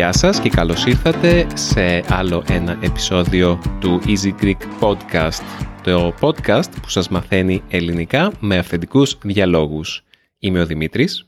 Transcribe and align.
Γεια 0.00 0.12
σας 0.12 0.40
και 0.40 0.48
καλώς 0.48 0.86
ήρθατε 0.86 1.46
σε 1.54 2.14
άλλο 2.14 2.44
ένα 2.48 2.78
επεισόδιο 2.82 3.58
του 3.80 4.00
Easy 4.06 4.42
Greek 4.42 4.56
Podcast, 4.80 5.42
το 5.82 6.14
podcast 6.20 6.70
που 6.82 6.88
σας 6.88 7.08
μαθαίνει 7.08 7.62
ελληνικά 7.68 8.32
με 8.40 8.58
αυθεντικούς 8.58 9.18
διαλόγους. 9.22 10.04
Είμαι 10.38 10.60
ο 10.60 10.66
Δημήτρης. 10.66 11.24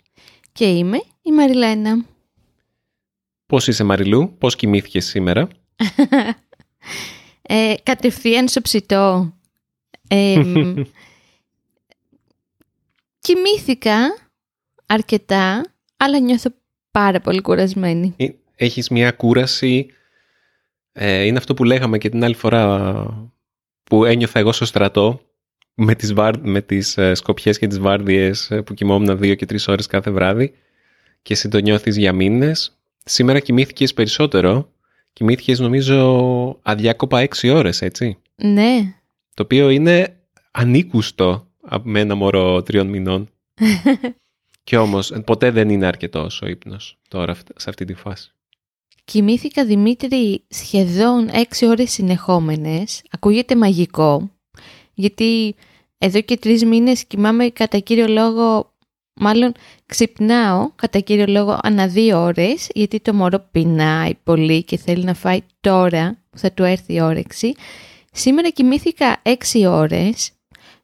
Και 0.52 0.64
είμαι 0.64 0.96
η 1.22 1.32
Μαριλένα. 1.32 2.04
Πώς 3.46 3.68
είσαι 3.68 3.84
Μαριλού, 3.84 4.36
πώς 4.38 4.56
κοιμήθηκες 4.56 5.04
σήμερα; 5.04 5.48
ε, 7.42 7.74
κατευθείαν 7.82 8.48
στο 8.48 8.60
ψητό. 8.60 9.32
Ε, 10.08 10.42
κοιμήθηκα 13.24 13.98
αρκετά, 14.86 15.72
αλλά 15.96 16.18
νιώθω 16.18 16.50
πάρα 16.90 17.20
πολύ 17.20 17.40
κουρασμένη. 17.40 18.14
Ε, 18.62 18.64
έχεις 18.64 18.88
μια 18.88 19.10
κούραση, 19.10 19.86
ε, 20.92 21.24
είναι 21.24 21.38
αυτό 21.38 21.54
που 21.54 21.64
λέγαμε 21.64 21.98
και 21.98 22.08
την 22.08 22.24
άλλη 22.24 22.34
φορά 22.34 23.30
που 23.84 24.04
ένιωθα 24.04 24.38
εγώ 24.38 24.52
στο 24.52 24.64
στρατό 24.64 25.20
με 25.74 25.94
τις, 25.94 26.12
βάρ, 26.12 26.38
με 26.40 26.62
τις 26.62 26.98
ε, 26.98 27.14
σκοπιές 27.14 27.58
και 27.58 27.66
τις 27.66 27.78
βάρδιες 27.78 28.50
ε, 28.50 28.62
που 28.62 28.74
κοιμόμουν 28.74 29.18
δύο 29.18 29.34
και 29.34 29.46
τρεις 29.46 29.68
ώρες 29.68 29.86
κάθε 29.86 30.10
βράδυ 30.10 30.52
και 31.22 31.32
εσύ 31.32 31.48
το 31.48 31.58
νιώθεις 31.58 31.96
για 31.96 32.12
μήνες. 32.12 32.78
Σήμερα 33.04 33.40
κοιμήθηκες 33.40 33.94
περισσότερο. 33.94 34.72
Κοιμήθηκες 35.12 35.58
νομίζω 35.58 36.58
αδιάκοπα 36.62 37.20
έξι 37.20 37.48
ώρες, 37.50 37.82
έτσι. 37.82 38.18
Ναι. 38.36 38.94
Το 39.34 39.42
οποίο 39.42 39.70
είναι 39.70 40.16
ανήκουστο 40.50 41.46
με 41.82 42.00
ένα 42.00 42.14
μωρό 42.14 42.62
τριών 42.62 42.86
μηνών. 42.86 43.30
και 44.64 44.76
όμως 44.76 45.12
ποτέ 45.24 45.50
δεν 45.50 45.68
είναι 45.68 45.86
αρκετός 45.86 46.42
ο 46.42 46.46
ύπνος 46.46 46.98
τώρα 47.08 47.34
σε 47.56 47.70
αυτή 47.70 47.84
τη 47.84 47.94
φάση. 47.94 48.32
Κοιμήθηκα 49.04 49.64
Δημήτρη 49.64 50.44
σχεδόν 50.48 51.28
έξι 51.32 51.66
ώρες 51.66 51.90
συνεχόμενες. 51.92 53.02
Ακούγεται 53.10 53.56
μαγικό, 53.56 54.30
γιατί 54.94 55.54
εδώ 55.98 56.20
και 56.20 56.36
τρεις 56.36 56.64
μήνες 56.64 57.04
κοιμάμαι 57.04 57.48
κατά 57.48 57.78
κύριο 57.78 58.06
λόγο, 58.06 58.72
μάλλον 59.14 59.52
ξυπνάω 59.86 60.70
κατά 60.74 60.98
κύριο 60.98 61.24
λόγο 61.28 61.58
ανά 61.62 61.88
δύο 61.88 62.22
ώρες, 62.22 62.68
γιατί 62.74 63.00
το 63.00 63.14
μωρό 63.14 63.48
πεινάει 63.50 64.14
πολύ 64.14 64.64
και 64.64 64.76
θέλει 64.76 65.04
να 65.04 65.14
φάει 65.14 65.40
τώρα 65.60 66.18
που 66.30 66.38
θα 66.38 66.52
του 66.52 66.62
έρθει 66.62 66.94
η 66.94 67.00
όρεξη. 67.00 67.52
Σήμερα 68.12 68.48
κοιμήθηκα 68.48 69.20
έξι 69.22 69.66
ώρες, 69.66 70.32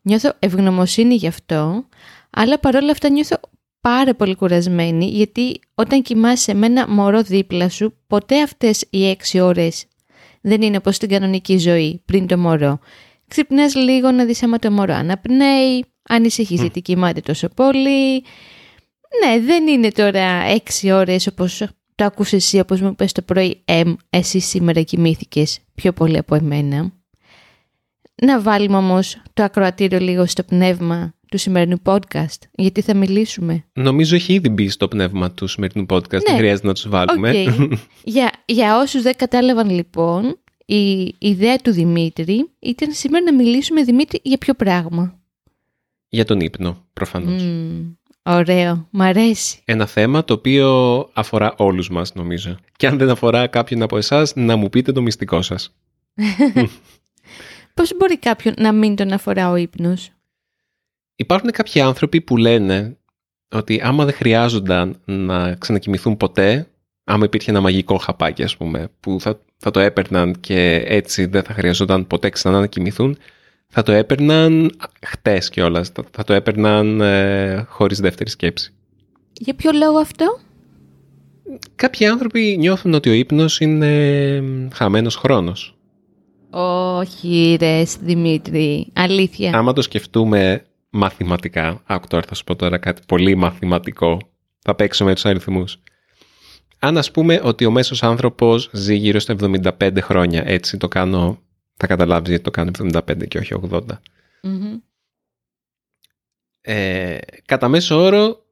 νιώθω 0.03 0.33
ευγνωμοσύνη 0.39 1.15
γι' 1.15 1.27
αυτό, 1.27 1.89
αλλά 2.31 2.59
παρόλα 2.59 2.91
αυτά 2.91 3.09
νιώθω 3.09 3.41
πάρα 3.89 4.15
πολύ 4.15 4.35
κουρασμένη 4.35 5.07
γιατί 5.07 5.61
όταν 5.75 6.03
κοιμάσαι 6.03 6.55
με 6.55 6.67
ένα 6.67 6.89
μωρό 6.89 7.23
δίπλα 7.23 7.69
σου 7.69 7.95
ποτέ 8.07 8.43
αυτές 8.43 8.85
οι 8.91 9.09
έξι 9.09 9.41
ώρες 9.41 9.87
δεν 10.41 10.63
είναι 10.63 10.77
όπως 10.77 10.97
στην 10.97 11.09
κανονική 11.09 11.59
ζωή 11.59 12.03
πριν 12.05 12.27
το 12.27 12.39
μωρό. 12.39 12.79
Ξυπνάς 13.29 13.75
λίγο 13.75 14.11
να 14.11 14.25
δεις 14.25 14.43
άμα 14.43 14.59
το 14.59 14.71
μωρό 14.71 14.95
αναπνέει, 14.95 15.85
ανησυχείς 16.09 16.61
γιατί 16.61 16.81
κοιμάται 16.83 17.21
τόσο 17.21 17.49
πολύ. 17.49 18.25
Ναι, 19.25 19.41
δεν 19.41 19.67
είναι 19.67 19.91
τώρα 19.91 20.45
έξι 20.55 20.91
ώρες 20.91 21.27
όπως 21.27 21.63
το 21.95 22.05
ακούς 22.05 22.33
εσύ, 22.33 22.59
όπως 22.59 22.81
μου 22.81 22.95
πες 22.95 23.13
το 23.13 23.23
πρωί, 23.23 23.63
εμ, 23.65 23.95
εσύ 24.11 24.41
σήμερα 24.41 24.83
κοιμήθηκες 24.83 25.59
πιο 25.75 25.93
πολύ 25.93 26.19
από 26.19 26.35
εμένα. 26.35 26.93
Να 28.23 28.41
βάλουμε 28.41 28.77
όμως 28.77 29.23
το 29.33 29.43
ακροατήριο 29.43 29.99
λίγο 29.99 30.27
στο 30.27 30.43
πνεύμα 30.43 31.15
του 31.31 31.39
σημερινού 31.39 31.81
podcast, 31.85 32.41
γιατί 32.51 32.81
θα 32.81 32.95
μιλήσουμε. 32.95 33.65
Νομίζω 33.73 34.15
έχει 34.15 34.33
ήδη 34.33 34.49
μπει 34.49 34.69
στο 34.69 34.89
πνεύμα 34.89 35.31
του 35.31 35.47
σημερινού 35.47 35.87
podcast, 35.91 36.11
ναι. 36.11 36.19
δεν 36.27 36.37
χρειάζεται 36.37 36.67
να 36.67 36.73
τους 36.75 36.89
βάλουμε. 36.89 37.33
Okay. 37.35 37.73
για, 38.05 38.33
για 38.45 38.79
όσους 38.79 39.03
δεν 39.03 39.17
κατάλαβαν 39.17 39.71
λοιπόν, 39.71 40.39
η 40.65 41.15
ιδέα 41.19 41.57
του 41.57 41.73
Δημήτρη 41.73 42.51
ήταν 42.59 42.93
σήμερα 42.93 43.25
να 43.25 43.35
μιλήσουμε, 43.35 43.83
Δημήτρη, 43.83 44.21
για 44.23 44.39
ποιο 44.39 44.55
πράγμα; 44.55 45.19
Για 46.09 46.25
τον 46.25 46.41
ύπνο, 46.41 46.85
προφανώς. 46.93 47.43
Mm, 47.45 47.97
ωραίο, 48.23 48.89
μ' 48.91 49.03
αρέσει. 49.03 49.63
Ένα 49.65 49.87
θέμα 49.87 50.25
το 50.25 50.35
οποίο 50.35 50.99
αφορά 51.13 51.55
όλους 51.57 51.91
μας, 51.91 52.15
νομίζω. 52.15 52.57
Και 52.77 52.87
αν 52.87 52.99
δεν 52.99 53.11
αφορά 53.11 53.47
κάποιον 53.47 53.83
από 53.83 53.97
εσάς, 53.97 54.33
να 54.37 54.57
μου 54.57 54.69
πείτε 54.69 54.93
το 54.93 55.03
μυστικό 55.03 55.43
σας. 55.43 55.75
Πώς 57.75 57.97
μπορεί 57.97 58.19
κάποιον 58.19 58.55
να 58.59 58.73
μην 58.73 58.97
τον 58.97 59.13
αφορά 59.13 59.51
ο 59.51 59.57
ύπνος; 59.57 60.11
Υπάρχουν 61.21 61.51
κάποιοι 61.51 61.81
άνθρωποι 61.81 62.21
που 62.21 62.37
λένε 62.37 62.97
ότι 63.51 63.81
άμα 63.85 64.05
δεν 64.05 64.15
χρειάζονταν 64.15 65.01
να 65.05 65.55
ξανακοιμηθούν 65.55 66.17
ποτέ, 66.17 66.69
άμα 67.05 67.25
υπήρχε 67.25 67.51
ένα 67.51 67.61
μαγικό 67.61 67.97
χαπάκι 67.97 68.43
ας 68.43 68.57
πούμε, 68.57 68.89
που 69.01 69.21
θα, 69.21 69.41
θα 69.57 69.71
το 69.71 69.81
έπαιρναν 69.81 70.41
και 70.41 70.83
έτσι 70.87 71.27
δεν 71.27 71.43
θα 71.43 71.53
χρειαζόταν 71.53 72.07
ποτέ 72.07 72.31
ξανά 72.31 72.61
να 72.61 72.67
κοιμηθούν, 72.67 73.19
θα 73.67 73.83
το 73.83 73.93
έπαιρναν 73.93 74.71
χτες 75.07 75.49
κιόλας. 75.49 75.89
θα, 75.89 76.05
θα 76.11 76.25
το 76.25 76.33
έπαιρναν 76.33 77.01
ε, 77.01 77.67
χωρίς 77.69 78.01
δεύτερη 78.01 78.31
σκέψη. 78.31 78.73
Για 79.33 79.55
ποιο 79.55 79.71
λόγο 79.73 79.99
αυτό; 79.99 80.39
Κάποιοι 81.75 82.07
άνθρωποι 82.07 82.57
νιώθουν 82.59 82.95
ότι 82.95 83.11
ο 83.11 83.13
ύπνος 83.13 83.61
είναι 83.61 84.43
χαμένος 84.73 85.17
χρόνος. 85.17 85.79
Όχι 86.51 87.57
ρε 87.61 87.83
Δημήτρη, 88.01 88.91
αλήθεια. 88.93 89.59
Άμα 89.59 89.73
το 89.73 89.83
σκεφτούμε 89.83 90.63
μαθηματικά, 90.91 91.83
άκου 91.85 92.07
τώρα 92.07 92.27
θα 92.29 92.35
σου 92.35 92.45
πω 92.45 92.57
τώρα 92.57 92.79
κάτι 92.79 93.03
πολύ 93.07 93.35
μαθηματικό, 93.35 94.19
θα 94.59 94.75
παίξω 94.75 95.05
με 95.05 95.15
τους 95.15 95.25
αριθμούς. 95.25 95.81
Αν 96.79 96.99
ας 96.99 97.11
πούμε 97.11 97.41
ότι 97.43 97.65
ο 97.65 97.71
μέσος 97.71 98.03
άνθρωπος 98.03 98.71
ζει 98.73 98.95
γύρω 98.95 99.19
στα 99.19 99.37
75 99.79 100.01
χρόνια, 100.01 100.43
έτσι 100.47 100.77
το 100.77 100.89
κάνω, 100.89 101.43
θα 101.77 101.87
καταλάβεις 101.87 102.29
γιατί 102.29 102.45
το 102.45 102.51
κάνω 102.51 102.71
75 102.71 103.27
και 103.29 103.39
όχι 103.39 103.55
80. 103.71 103.81
Ε, 106.61 107.19
κατά 107.45 107.69
μέσο 107.69 108.01
όρο 108.01 108.45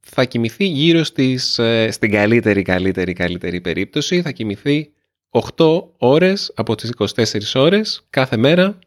θα 0.00 0.24
κοιμηθεί 0.24 0.64
γύρω 0.64 1.04
στις, 1.04 1.58
ε, 1.58 1.90
στην 1.90 2.10
καλύτερη, 2.10 2.62
καλύτερη, 2.62 3.12
καλύτερη 3.12 3.60
περίπτωση, 3.60 4.22
θα 4.22 4.30
κοιμηθεί 4.30 4.92
8 5.30 5.82
ώρες 5.98 6.52
από 6.54 6.74
τις 6.74 6.90
24 6.90 7.54
ώρες 7.54 8.06
κάθε 8.10 8.36
μέρα 8.36 8.78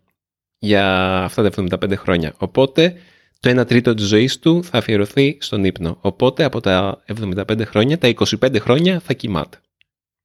για 0.60 1.18
αυτά 1.24 1.50
τα 1.50 1.78
75 1.80 1.94
χρόνια. 1.96 2.34
Οπότε 2.38 3.02
το 3.40 3.62
1 3.62 3.68
τρίτο 3.68 3.94
της 3.94 4.06
ζωής 4.06 4.40
του 4.40 4.64
θα 4.64 4.78
αφιερωθεί 4.78 5.38
στον 5.42 5.64
ύπνο. 5.64 5.98
Οπότε 6.02 6.44
από 6.44 6.60
τα 6.60 7.04
75 7.22 7.66
χρόνια, 7.66 7.98
τα 7.98 8.14
25 8.16 8.60
χρόνια 8.60 9.00
θα 9.00 9.14
κοιμάται. 9.14 9.62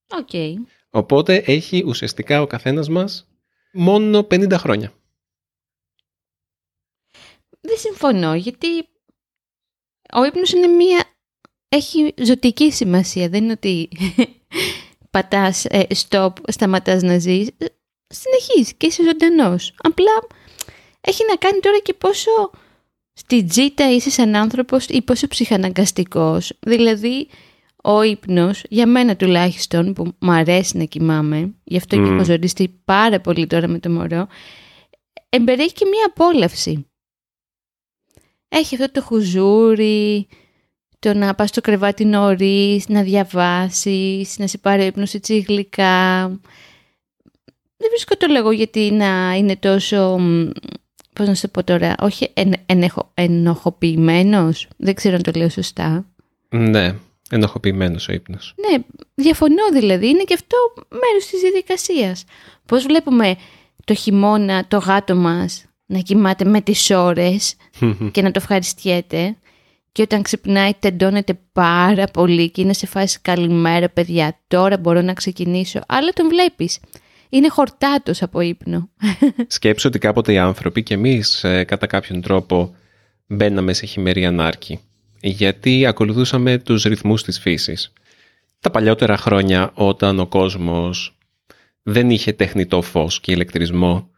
Okay. 0.06 0.54
Οπότε 0.90 1.42
έχει 1.46 1.84
ουσιαστικά 1.86 2.42
ο 2.42 2.46
καθένας 2.46 2.88
μας 2.88 3.28
μόνο 3.72 4.18
50 4.18 4.52
χρόνια. 4.52 4.92
Δεν 7.60 7.76
συμφωνώ, 7.76 8.34
γιατί 8.34 8.88
ο 10.12 10.24
ύπνος 10.24 10.52
είναι 10.52 10.66
μία... 10.66 11.04
έχει 11.68 12.14
ζωτική 12.22 12.72
σημασία. 12.72 13.28
Δεν 13.28 13.42
είναι 13.42 13.52
ότι 13.52 13.88
πατάς 15.10 15.64
ε, 15.64 15.86
stop, 15.94 16.32
σταματάς 16.46 17.02
να 17.02 17.18
ζεις 17.18 17.50
συνεχίζει 18.12 18.74
και 18.74 18.86
είσαι 18.86 19.02
ζωντανός. 19.02 19.74
Απλά 19.76 20.26
έχει 21.00 21.24
να 21.28 21.36
κάνει 21.36 21.60
τώρα 21.60 21.78
και 21.78 21.94
πόσο 21.94 22.50
στη 23.12 23.44
τζίτα 23.44 23.90
είσαι 23.94 24.10
σαν 24.10 24.36
άνθρωπος 24.36 24.86
ή 24.86 25.02
πόσο 25.02 25.26
ψυχαναγκαστικός. 25.26 26.52
Δηλαδή, 26.60 27.28
ο 27.82 28.02
ύπνος, 28.02 28.62
για 28.68 28.86
μένα 28.86 29.16
τουλάχιστον, 29.16 29.92
που 29.92 30.12
μου 30.18 30.30
αρέσει 30.30 30.76
να 30.76 30.84
κοιμάμαι, 30.84 31.54
γι' 31.64 31.76
αυτό 31.76 31.96
και 31.96 32.08
έχω 32.08 32.24
ζοριστεί 32.24 32.80
πάρα 32.84 33.20
πολύ 33.20 33.46
τώρα 33.46 33.68
με 33.68 33.78
το 33.78 33.90
μωρό, 33.90 34.26
εμπεριέχει 35.28 35.72
και 35.72 35.84
μία 35.84 36.06
απόλαυση. 36.06 36.86
Έχει 38.48 38.74
αυτό 38.74 38.90
το 38.90 39.02
χουζούρι, 39.02 40.28
το 40.98 41.14
να 41.14 41.34
πας 41.34 41.48
στο 41.48 41.60
κρεβάτι 41.60 42.04
νωρίς, 42.04 42.88
να 42.88 43.02
διαβάσεις, 43.02 44.38
να 44.38 44.46
σε 44.46 44.58
πάρει 44.58 44.84
ύπνος 44.84 45.14
έτσι 45.14 45.38
γλυκά, 45.38 46.40
δεν 47.82 47.90
βρίσκω 47.90 48.16
το 48.16 48.26
λόγο 48.30 48.50
γιατί 48.50 48.90
να 48.90 49.34
είναι 49.36 49.56
τόσο, 49.56 50.20
πώς 51.12 51.26
να 51.26 51.34
σου 51.34 51.50
πω 51.50 51.64
τώρα, 51.64 51.94
όχι 51.98 52.30
εν, 52.34 52.52
ενεχο, 52.66 53.10
ενοχοποιημένος, 53.14 54.68
δεν 54.76 54.94
ξέρω 54.94 55.14
αν 55.14 55.22
το 55.22 55.30
λέω 55.34 55.48
σωστά. 55.48 56.06
Ναι, 56.48 56.94
ενοχοποιημένος 57.30 58.08
ο 58.08 58.12
ύπνος. 58.12 58.54
Ναι, 58.56 58.82
διαφωνώ 59.14 59.62
δηλαδή, 59.72 60.08
είναι 60.08 60.22
και 60.22 60.34
αυτό 60.34 60.56
μέρος 60.88 61.26
της 61.30 61.40
διαδικασίας. 61.40 62.24
Πώς 62.66 62.82
βλέπουμε 62.82 63.36
το 63.84 63.94
χειμώνα 63.94 64.66
το 64.68 64.78
γάτο 64.78 65.14
μας 65.14 65.64
να 65.86 65.98
κοιμάται 65.98 66.44
με 66.44 66.60
τις 66.60 66.90
ώρες 66.90 67.54
και 68.12 68.22
να 68.22 68.30
το 68.30 68.38
ευχαριστιέται 68.42 69.36
και 69.92 70.02
όταν 70.02 70.22
ξυπνάει 70.22 70.70
τεντώνεται 70.78 71.38
πάρα 71.52 72.04
πολύ 72.06 72.50
και 72.50 72.60
είναι 72.60 72.72
σε 72.72 72.86
φάση 72.86 73.18
καλημέρα 73.22 73.88
παιδιά 73.88 74.38
τώρα 74.48 74.78
μπορώ 74.78 75.02
να 75.02 75.12
ξεκινήσω 75.12 75.80
αλλά 75.88 76.10
τον 76.10 76.28
βλέπεις 76.28 76.78
είναι 77.32 77.48
χορτάτος 77.48 78.22
από 78.22 78.40
ύπνο. 78.40 78.90
Σκέψω 79.46 79.88
ότι 79.88 79.98
κάποτε 79.98 80.32
οι 80.32 80.38
άνθρωποι 80.38 80.82
και 80.82 80.94
εμείς 80.94 81.44
ε, 81.44 81.64
κατά 81.64 81.86
κάποιον 81.86 82.20
τρόπο 82.20 82.74
μπαίναμε 83.26 83.72
σε 83.72 83.86
χειμερή 83.86 84.24
ανάρκη 84.24 84.80
γιατί 85.20 85.86
ακολουθούσαμε 85.86 86.58
τους 86.58 86.82
ρυθμούς 86.82 87.22
της 87.22 87.38
φύσης. 87.38 87.92
τα 88.60 88.70
παλιότερα 88.70 89.16
χρόνια 89.16 89.70
όταν 89.74 90.20
ο 90.20 90.26
κόσμος 90.26 91.16
δεν 91.82 92.10
είχε 92.10 92.32
τεχνητό 92.32 92.82
φως 92.82 93.20
και 93.20 93.32
ηλεκτρισμό 93.32 94.10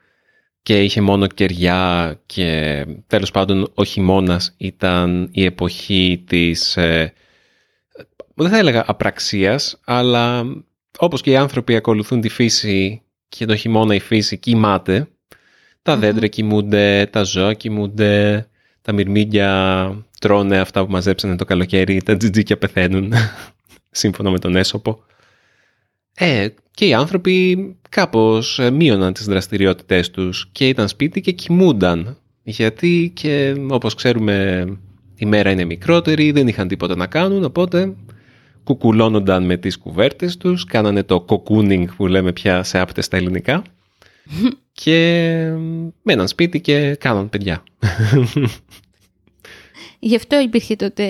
και 0.63 0.83
είχε 0.83 1.01
μόνο 1.01 1.27
κεριά 1.27 2.21
και 2.27 2.85
τέλος 3.07 3.31
πάντων 3.31 3.71
ο 3.75 3.85
χειμώνας 3.85 4.55
ήταν 4.57 5.29
η 5.33 5.45
εποχή 5.45 6.25
της, 6.27 6.77
ε, 6.77 7.13
δεν 8.35 8.51
θα 8.51 8.59
έλεγα 8.59 8.85
απραξίας, 8.87 9.81
αλλά 9.85 10.45
όπως 10.99 11.21
και 11.21 11.31
οι 11.31 11.37
άνθρωποι 11.37 11.77
ακολουθούν 11.77 12.21
τη 12.21 12.29
φύση 12.29 13.04
και 13.37 13.47
το 13.47 13.57
χειμώνα 13.57 13.95
η 13.95 14.01
φύση 14.01 14.39
κοιμάται, 14.39 15.09
τα 15.83 15.97
δέντρα 15.97 16.27
κοιμούνται, 16.27 17.09
τα 17.13 17.23
ζώα 17.23 17.55
κοιμούνται, 17.55 18.47
τα 18.83 18.93
μυρμήγκια 18.93 20.05
τρώνε 20.21 20.59
αυτά 20.59 20.85
που 20.85 20.91
μαζέψανε 20.91 21.37
το 21.37 21.45
καλοκαίρι, 21.45 22.03
τα 22.03 22.17
τζιτζίκια 22.17 22.59
πεθαίνουν, 22.59 23.13
σύμφωνα 23.91 24.31
με 24.31 24.39
τον 24.39 24.57
έσωπο. 24.57 25.05
Ε, 26.15 26.49
και 26.71 26.87
οι 26.87 26.95
άνθρωποι 26.95 27.77
κάπως 27.89 28.59
ε, 28.59 28.71
μείωναν 28.71 29.13
τις 29.13 29.25
δραστηριότητές 29.25 30.11
τους 30.11 30.49
και 30.53 30.69
ήταν 30.69 30.89
σπίτι 30.89 31.21
και 31.21 31.33
κοιμούνταν. 31.33 32.19
Γιατί 32.43 33.13
και 33.15 33.55
όπως 33.69 33.95
ξέρουμε 33.95 34.67
η 35.17 35.27
μέρα 35.27 35.51
είναι 35.51 35.65
μικρότερη, 35.65 36.31
δεν 36.31 36.49
είχαν 36.49 36.69
τίποτα 36.69 36.97
να 36.97 37.07
κάνουν, 37.07 37.45
οπότε 37.45 37.95
κουκουλώνονταν 38.65 39.45
με 39.45 39.57
τις 39.57 39.79
κουβέρτες 39.79 40.37
τους, 40.37 40.65
κάνανε 40.65 41.03
το 41.03 41.21
κοκούνινγκ 41.21 41.89
που 41.97 42.07
λέμε 42.07 42.33
πια 42.33 42.63
σε 42.63 42.79
άπτες 42.79 43.05
στα 43.05 43.17
ελληνικά 43.17 43.63
και 44.83 45.51
μέναν 46.03 46.29
σπίτι 46.29 46.61
και 46.61 46.95
κάναν 46.95 47.29
παιδιά. 47.29 47.63
Γι' 49.99 50.17
αυτό 50.17 50.41
υπήρχε 50.41 50.77
τότε 50.77 51.07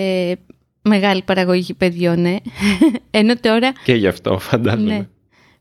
μεγάλη 0.82 1.22
παραγωγή 1.22 1.74
παιδιών, 1.74 2.20
ναι. 2.20 2.36
Ενώ 3.10 3.36
τώρα... 3.36 3.72
Και 3.84 3.94
γι' 3.94 4.06
αυτό 4.06 4.38
φαντάζομαι. 4.38 4.96
Ναι. 4.96 5.08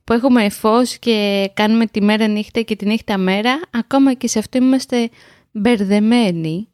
Που 0.03 0.13
έχουμε 0.13 0.49
φως 0.49 0.97
και 0.97 1.49
κάνουμε 1.53 1.85
τη 1.85 2.01
μέρα 2.01 2.27
νύχτα 2.27 2.61
και 2.61 2.75
τη 2.75 2.85
νύχτα 2.85 3.17
μέρα, 3.17 3.61
ακόμα 3.71 4.13
και 4.13 4.27
σε 4.27 4.39
αυτό 4.39 4.57
είμαστε 4.57 5.09
μπερδεμένοι. 5.51 6.67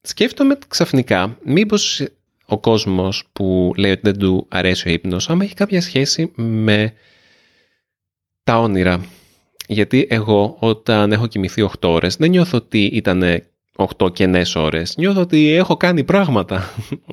Σκέφτομαι 0.00 0.58
ξαφνικά, 0.68 1.38
μήπως 1.44 2.06
ο 2.46 2.58
κόσμος 2.58 3.28
που 3.32 3.72
λέει 3.76 3.90
ότι 3.90 4.00
δεν 4.04 4.18
του 4.18 4.46
αρέσει 4.48 4.88
ο 4.88 4.92
ύπνος, 4.92 5.30
άμα 5.30 5.44
έχει 5.44 5.54
κάποια 5.54 5.80
σχέση 5.80 6.32
με 6.34 6.92
τα 8.44 8.58
όνειρα. 8.58 9.04
Γιατί 9.66 10.06
εγώ 10.10 10.56
όταν 10.58 11.12
έχω 11.12 11.26
κοιμηθεί 11.26 11.62
8 11.62 11.88
ώρες 11.88 12.16
δεν 12.16 12.30
νιώθω 12.30 12.58
ότι 12.58 12.84
ήταν 12.84 13.42
8 13.98 14.12
κενές 14.12 14.54
ώρες. 14.54 14.96
Νιώθω 14.96 15.20
ότι 15.20 15.52
έχω 15.52 15.76
κάνει 15.76 16.04
πράγματα. 16.04 16.70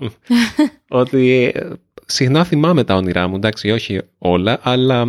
ότι 0.90 1.52
ε, 1.56 1.70
συχνά 2.06 2.44
θυμάμαι 2.44 2.84
τα 2.84 2.96
όνειρά 2.96 3.28
μου, 3.28 3.36
εντάξει 3.36 3.72
όχι 3.72 4.02
όλα, 4.18 4.60
αλλά 4.62 5.08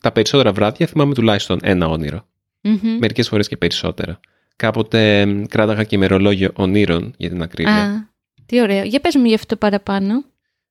τα 0.00 0.12
περισσότερα 0.12 0.52
βράδια 0.52 0.86
θυμάμαι 0.86 1.14
τουλάχιστον 1.14 1.58
ένα 1.62 1.88
όνειρο. 1.88 2.26
Mm-hmm. 2.62 2.96
Μερικές 2.98 3.28
φορές 3.28 3.48
και 3.48 3.56
περισσότερα. 3.56 4.20
Κάποτε 4.56 5.26
κράταγα 5.48 5.84
και 5.84 5.96
ημερολόγιο 5.96 6.50
ονείρων 6.54 7.14
για 7.16 7.28
την 7.28 7.42
ακρίβεια. 7.42 8.10
Τι 8.46 8.60
ωραίο. 8.60 8.84
Για 8.84 9.00
πες 9.00 9.14
μου 9.14 9.24
γι' 9.24 9.34
αυτό 9.34 9.56
παραπάνω. 9.56 10.24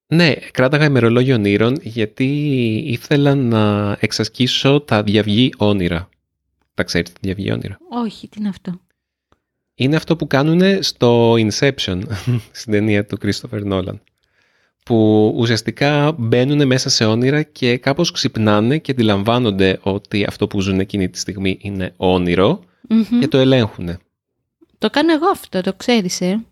Ναι, 0.08 0.34
κράταγα 0.34 0.86
ημερολόγιο 0.86 1.36
ονείρων 1.36 1.78
γιατί 1.82 2.26
ήθελα 2.86 3.36
να 3.36 3.96
εξασκήσω 4.00 4.82
τα 4.82 5.04
διαυγή 5.04 5.54
όνειρα. 5.58 6.10
Τα 6.74 6.84
ξέρεις 6.84 7.12
τα 7.12 7.20
διαυγή 7.22 7.52
όνειρα. 7.52 7.78
Όχι, 7.90 8.28
τι 8.28 8.40
είναι 8.40 8.50
αυτό; 8.50 8.80
Είναι 9.76 9.96
αυτό 9.96 10.16
που 10.16 10.28
κάνουν 10.28 10.84
στο 10.84 11.34
Inception, 11.34 12.02
στην 12.52 12.72
ταινία 12.72 13.06
του 13.06 13.18
Christopher 13.22 13.72
Nolan. 13.72 14.00
Που 14.86 15.28
ουσιαστικά 15.38 16.12
μπαίνουν 16.18 16.68
μέσα 16.68 16.90
σε 16.90 17.06
όνειρα 17.06 17.44
και 17.44 17.78
κάπως 17.78 18.12
ξυπνάνε 18.12 18.78
και 18.78 18.92
αντιλαμβάνονται 18.92 19.80
ότι 19.82 20.24
αυτό 20.24 20.48
που 20.48 20.62
ζουν 20.62 20.80
εκείνη 20.80 21.10
τη 21.10 21.20
στιγμή 21.20 21.58
είναι 21.62 21.94
και 23.20 23.28
το 23.28 23.38
ελέγχουν. 23.38 23.98
Το 24.78 24.90
κάνω 24.90 25.14
εγώ 25.14 25.28
αυτό, 25.28 25.62
το 25.62 25.74
ξέρεις, 25.74 26.22
ε 26.22 26.46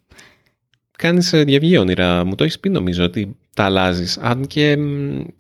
κάνεις 0.98 1.30
διαυγή 1.30 1.78
όνειρα. 1.78 2.26
Μου 2.26 2.36
το 2.36 2.44
έχεις 2.44 2.60
πει 2.60 2.70
νομίζω 2.70 3.04
ότι 3.04 3.36
τα 3.54 3.64
αλλάζεις. 3.64 4.18
Αν 4.18 4.48
και 4.48 4.78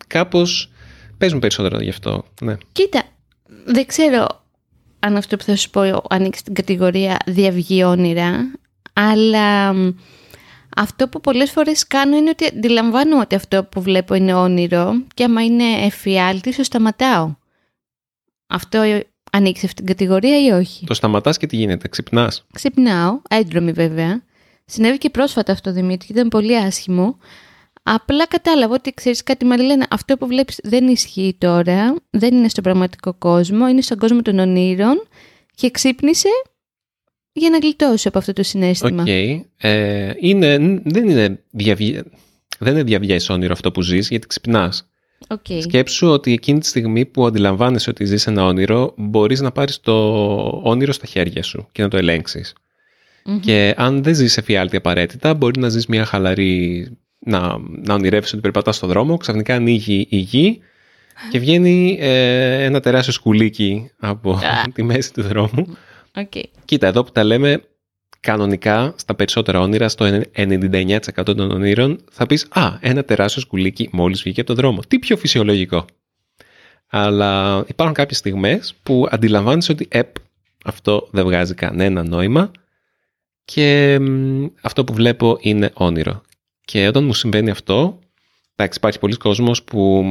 κάπως 0.07 0.71
παίζουν 1.17 1.39
περισσότερο 1.39 1.81
γι' 1.81 1.89
αυτό. 1.89 2.25
Ναι. 2.41 2.55
Κοίτα, 2.71 3.03
δεν 3.65 3.85
ξέρω 3.85 4.43
αν 4.99 5.15
αυτό 5.15 5.37
που 5.37 5.43
θα 5.43 5.55
σου 5.55 5.69
πω 5.69 6.01
ανοίξει 6.09 6.43
την 6.43 6.53
κατηγορία 6.53 7.17
διαυγή 7.25 7.83
όνειρα, 7.83 8.51
αλλά 8.93 9.75
αυτό 10.77 11.07
που 11.07 11.21
πολλές 11.21 11.51
φορές 11.51 11.87
κάνω 11.87 12.17
είναι 12.17 12.29
ότι 12.29 12.45
αντιλαμβάνω 12.45 13.19
ότι 13.19 13.35
αυτό 13.35 13.63
που 13.63 13.81
βλέπω 13.81 14.13
είναι 14.13 14.33
όνειρο 14.33 14.93
και 15.13 15.23
άμα 15.23 15.43
είναι 15.43 15.63
εφιάλτη, 15.63 16.55
το 16.55 16.63
σταματάω. 16.63 17.35
Αυτό 18.47 19.01
ανοίξει 19.31 19.65
αυτή 19.65 19.77
την 19.77 19.85
κατηγορία 19.85 20.45
ή 20.45 20.49
όχι; 20.49 20.85
Το 20.85 20.93
σταματάς 20.93 21.37
και 21.37 21.47
τι 21.47 21.55
γίνεται, 21.55 21.87
ξυπνάς; 21.87 22.45
Ξυπνάω, 22.53 23.21
έντρομη 23.29 23.71
βέβαια. 23.71 24.23
Συνέβη 24.73 24.97
και 24.97 25.09
πρόσφατα 25.09 25.51
αυτό, 25.51 25.71
Δημήτρη, 25.71 26.07
και 26.07 26.13
ήταν 26.13 26.27
πολύ 26.27 26.57
άσχημο. 26.57 27.17
Απλά 27.83 28.27
κατάλαβα 28.27 28.73
ότι 28.73 28.93
ξέρεις 28.93 29.23
κάτι, 29.23 29.45
Μαριλένα, 29.45 29.87
αυτό 29.89 30.17
που 30.17 30.27
βλέπεις 30.27 30.59
δεν 30.63 30.87
ισχύει 30.87 31.35
τώρα, 31.37 31.95
δεν 32.09 32.35
είναι 32.35 32.49
στον 32.49 32.63
πραγματικό 32.63 33.13
κόσμο, 33.13 33.67
είναι 33.67 33.81
στον 33.81 33.97
κόσμο 33.97 34.21
των 34.21 34.39
ονείρων 34.39 35.07
και 35.55 35.71
ξύπνησε 35.71 36.29
για 37.31 37.49
να 37.49 37.57
γλιτώσει 37.57 38.07
από 38.07 38.17
αυτό 38.17 38.33
το 38.33 38.43
συνέστημα. 38.43 39.03
Okay. 39.07 39.41
Ε, 39.57 40.11
είναι, 40.19 40.57
δεν 40.83 41.09
είναι 41.09 41.43
διαβι... 41.51 42.03
δεν 42.59 42.73
είναι 42.73 42.83
διαβιές 42.83 43.29
όνειρο 43.29 43.53
αυτό 43.53 43.71
που 43.71 43.81
ζεις, 43.81 44.09
γιατί 44.09 44.27
ξυπνάς. 44.27 44.87
Okay. 45.27 45.61
Σκέψου 45.61 46.07
ότι 46.07 46.33
εκείνη 46.33 46.59
τη 46.59 46.67
στιγμή 46.67 47.05
που 47.05 47.25
αντιλαμβάνεσαι 47.25 47.89
ότι 47.89 48.05
ζεις 48.05 48.27
ένα 48.27 48.45
όνειρο, 48.45 48.93
μπορείς 48.97 49.41
να 49.41 49.51
πάρεις 49.51 49.79
το 49.79 49.93
όνειρο 50.63 50.91
στα 50.91 51.05
χέρια 51.05 51.43
σου 51.43 51.67
και 51.71 51.81
να 51.81 51.87
το 51.87 51.97
ελέγξεις. 51.97 52.53
Και 53.39 53.73
αν 53.77 54.03
δεν 54.03 54.15
ζεις 54.15 54.37
εφιάλτη 54.37 54.75
απαραίτητα, 54.75 55.33
μπορεί 55.33 55.59
να 55.59 55.69
ζεις 55.69 55.85
μια 55.85 56.05
χαλαρή, 56.05 56.87
να, 57.19 57.57
να 57.59 57.93
ονειρεύεις 57.93 58.33
ότι 58.33 58.41
περπατάς 58.41 58.75
στον 58.75 58.89
δρόμο, 58.89 59.17
ξαφνικά 59.17 59.55
ανοίγει 59.55 60.07
η 60.09 60.17
γη 60.17 60.59
και 61.29 61.39
βγαίνει 61.39 61.97
ε, 61.99 62.63
ένα 62.63 62.79
τεράστιο 62.79 63.13
σκουλίκι 63.13 63.91
από 63.99 64.39
τη 64.73 64.83
μέση 64.83 65.13
του 65.13 65.21
δρόμου. 65.21 65.77
Okay. 66.15 66.43
Κοίτα, 66.65 66.87
εδώ 66.87 67.03
που 67.03 67.11
τα 67.11 67.23
λέμε 67.23 67.61
κανονικά 68.19 68.93
στα 68.97 69.15
περισσότερα 69.15 69.59
όνειρα, 69.59 69.89
στο 69.89 70.21
99% 70.35 70.97
των 71.25 71.51
ονείρων, 71.51 71.99
θα 72.11 72.25
πεις 72.25 72.47
«Α, 72.49 72.77
ένα 72.79 73.03
τεράστιο 73.03 73.41
σκουλίκι 73.41 73.89
μόλις 73.91 74.21
βγήκε 74.21 74.41
από 74.41 74.53
τον 74.53 74.57
δρόμο». 74.57 74.81
Τι 74.87 74.99
πιο 74.99 75.17
φυσιολογικό. 75.17 75.85
Αλλά 76.87 77.63
υπάρχουν 77.67 77.95
κάποιες 77.95 78.17
στιγμές 78.17 78.75
που 78.83 79.07
αντιλαμβάνεσαι 79.09 79.71
ότι 79.71 79.87
«Επ, 79.89 80.15
αυτό 80.65 81.07
δεν 81.11 81.23
βγάζει 81.23 81.53
κανένα 81.53 82.03
νόημα» 82.03 82.51
και 83.45 83.99
αυτό 84.61 84.83
που 84.83 84.93
βλέπω 84.93 85.37
είναι 85.41 85.71
όνειρο. 85.73 86.21
Και 86.65 86.87
όταν 86.87 87.03
μου 87.03 87.13
συμβαίνει 87.13 87.49
αυτό, 87.49 87.99
εντάξει, 88.55 88.77
υπάρχει 88.77 88.99
πολλοί 88.99 89.15
κόσμος 89.15 89.63
που 89.63 90.03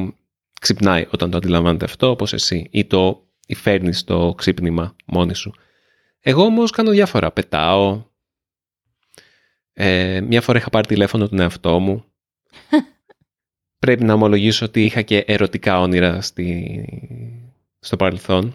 ξυπνάει 0.61 1.07
όταν 1.11 1.31
το 1.31 1.37
αντιλαμβάνεται 1.37 1.85
αυτό, 1.85 2.11
όπως 2.11 2.33
εσύ, 2.33 2.69
ή 2.71 2.85
το 2.85 3.27
ή 3.47 3.55
φέρνεις 3.55 4.05
το 4.05 4.35
ξύπνημα 4.37 4.97
μόνη 5.05 5.35
σου. 5.35 5.55
Εγώ 6.21 6.43
όμως 6.43 6.71
κάνω 6.71 6.91
διάφορα. 6.91 7.33
Πετάω. 7.33 8.05
Ε, 9.73 10.21
μια 10.21 10.41
φορά 10.41 10.59
είχα 10.59 10.71
πάρει 10.71 10.87
τηλέφωνο 10.87 11.29
τον 11.29 11.41
εαυτό 11.41 11.79
μου. 11.79 12.05
Πρέπει 13.79 14.05
να 14.05 14.13
ομολογήσω 14.13 14.65
ότι 14.65 14.85
είχα 14.85 15.03
και 15.03 15.19
ερωτικά 15.19 15.81
όνειρα 15.81 16.21
στη... 16.21 16.85
στο 17.79 17.97
παρελθον 17.97 18.55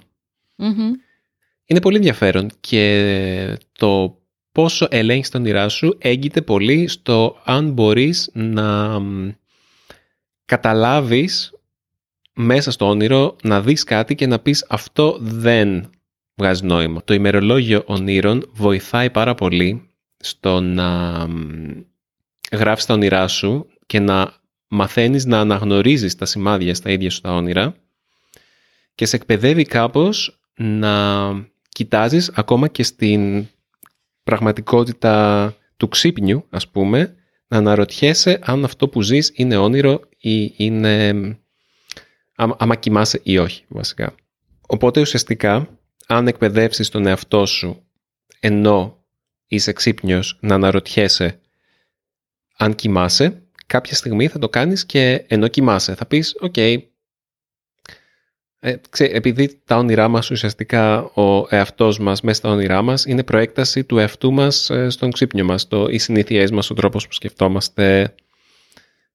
Είναι 1.66 1.82
πολύ 1.82 1.96
ενδιαφέρον 1.96 2.50
και 2.60 3.58
το 3.72 4.17
πόσο 4.58 4.88
ελέγχεις 4.90 5.30
τα 5.30 5.40
όνειρά 5.40 5.70
σου 5.70 5.96
έγκυται 5.98 6.42
πολύ 6.42 6.88
στο 6.88 7.42
αν 7.44 7.72
μπορείς 7.72 8.30
να 8.34 9.02
καταλάβεις 10.46 11.54
μέσα 12.34 12.72
στο 12.72 12.88
όνειρο 12.88 13.36
να 13.44 13.62
δεις 13.62 13.84
κάτι 13.84 14.16
και 14.16 14.28
να 14.28 14.40
πεις 14.40 14.66
αυτό 14.70 15.18
δεν 15.22 15.90
βγάζει 16.36 16.66
νόημα. 16.66 17.04
Το 17.04 17.14
ημερολόγιο 17.14 17.84
ονείρων 17.86 18.50
βοηθάει 18.54 19.10
πάρα 19.10 19.36
πολύ 19.36 19.90
στο 20.18 20.62
να 20.62 21.28
γράφεις 22.52 22.86
τα 22.86 22.94
όνειρά 22.94 23.28
σου 23.28 23.68
και 23.86 24.00
να 24.00 24.34
μαθαίνεις 24.68 25.26
να 25.26 25.40
αναγνωρίζεις 25.40 26.16
τα 26.16 26.26
σημάδια 26.26 26.76
στα 26.76 26.92
ίδια 26.92 27.10
σου 27.10 27.22
τα 27.22 27.36
όνειρα 27.36 27.76
και 28.96 29.06
σε 29.06 29.16
εκπαιδεύει 29.16 29.64
κάπως 29.64 30.40
να 30.56 31.28
κοιτάζεις 31.70 32.32
ακόμα 32.36 32.68
και 32.68 32.84
στην 32.84 33.48
πραγματικότητα 34.28 35.56
του 35.78 35.88
ξύπνιου, 35.88 36.46
ας 36.50 36.68
πούμε, 36.68 37.16
να 37.48 37.58
αναρωτιέσαι 37.58 38.40
αν 38.42 38.64
αυτό 38.64 38.88
που 38.88 39.02
ζεις 39.02 39.32
είναι 39.36 39.58
όνειρο 39.58 40.00
ή 40.18 40.54
είναι... 40.56 41.14
άμα 42.36 42.76
κοιμάσαι 42.76 43.20
ή 43.24 43.38
όχι, 43.38 43.64
βασικά. 43.68 44.16
Οπότε 44.68 45.00
ουσιαστικά, 45.00 45.80
αν 46.08 46.28
εκπαιδεύσεις 46.28 46.90
τον 46.90 47.06
εαυτό 47.06 47.46
σου 47.46 47.84
ενώ 48.40 49.06
είσαι 49.48 49.72
ξύπνιος 49.74 50.38
να 50.42 50.56
αναρωτιέσαι 50.56 51.40
αν 52.58 52.76
κοιμάσαι, 52.76 53.42
κάποια 53.66 53.96
στιγμή 53.96 54.28
θα 54.28 54.40
το 54.40 54.50
κάνεις 54.50 54.86
και 54.86 55.26
ενώ 55.28 55.48
κοιμάσαι. 55.48 55.96
Θα 55.96 56.06
πεις, 56.06 56.36
OK, 56.40 56.54
okay, 56.56 56.78
ε, 58.60 58.76
επειδή 58.98 59.62
τα 59.66 59.78
όνειρά 59.78 60.08
μας 60.08 60.32
ουσιαστικά 60.32 61.04
ο 61.04 61.48
εαυτός 61.50 62.00
μας 62.00 62.22
μέσα 62.22 62.38
στα 62.38 62.50
όνειρά 62.50 62.82
μας 62.82 63.06
είναι 63.06 63.24
προέκταση 63.24 63.84
του 63.84 63.98
εαυτού 63.98 64.32
μας 64.32 64.70
ε, 64.70 64.90
στον 64.90 65.12
ξύπνιο 65.12 65.46
μας, 65.46 65.68
το, 65.68 65.88
οι 65.90 65.98
συνήθειές 65.98 66.52
μας, 66.52 66.70
ο 66.70 66.74
τρόπος 66.74 67.08
που 67.08 67.14
σκεφτόμαστε. 67.14 68.16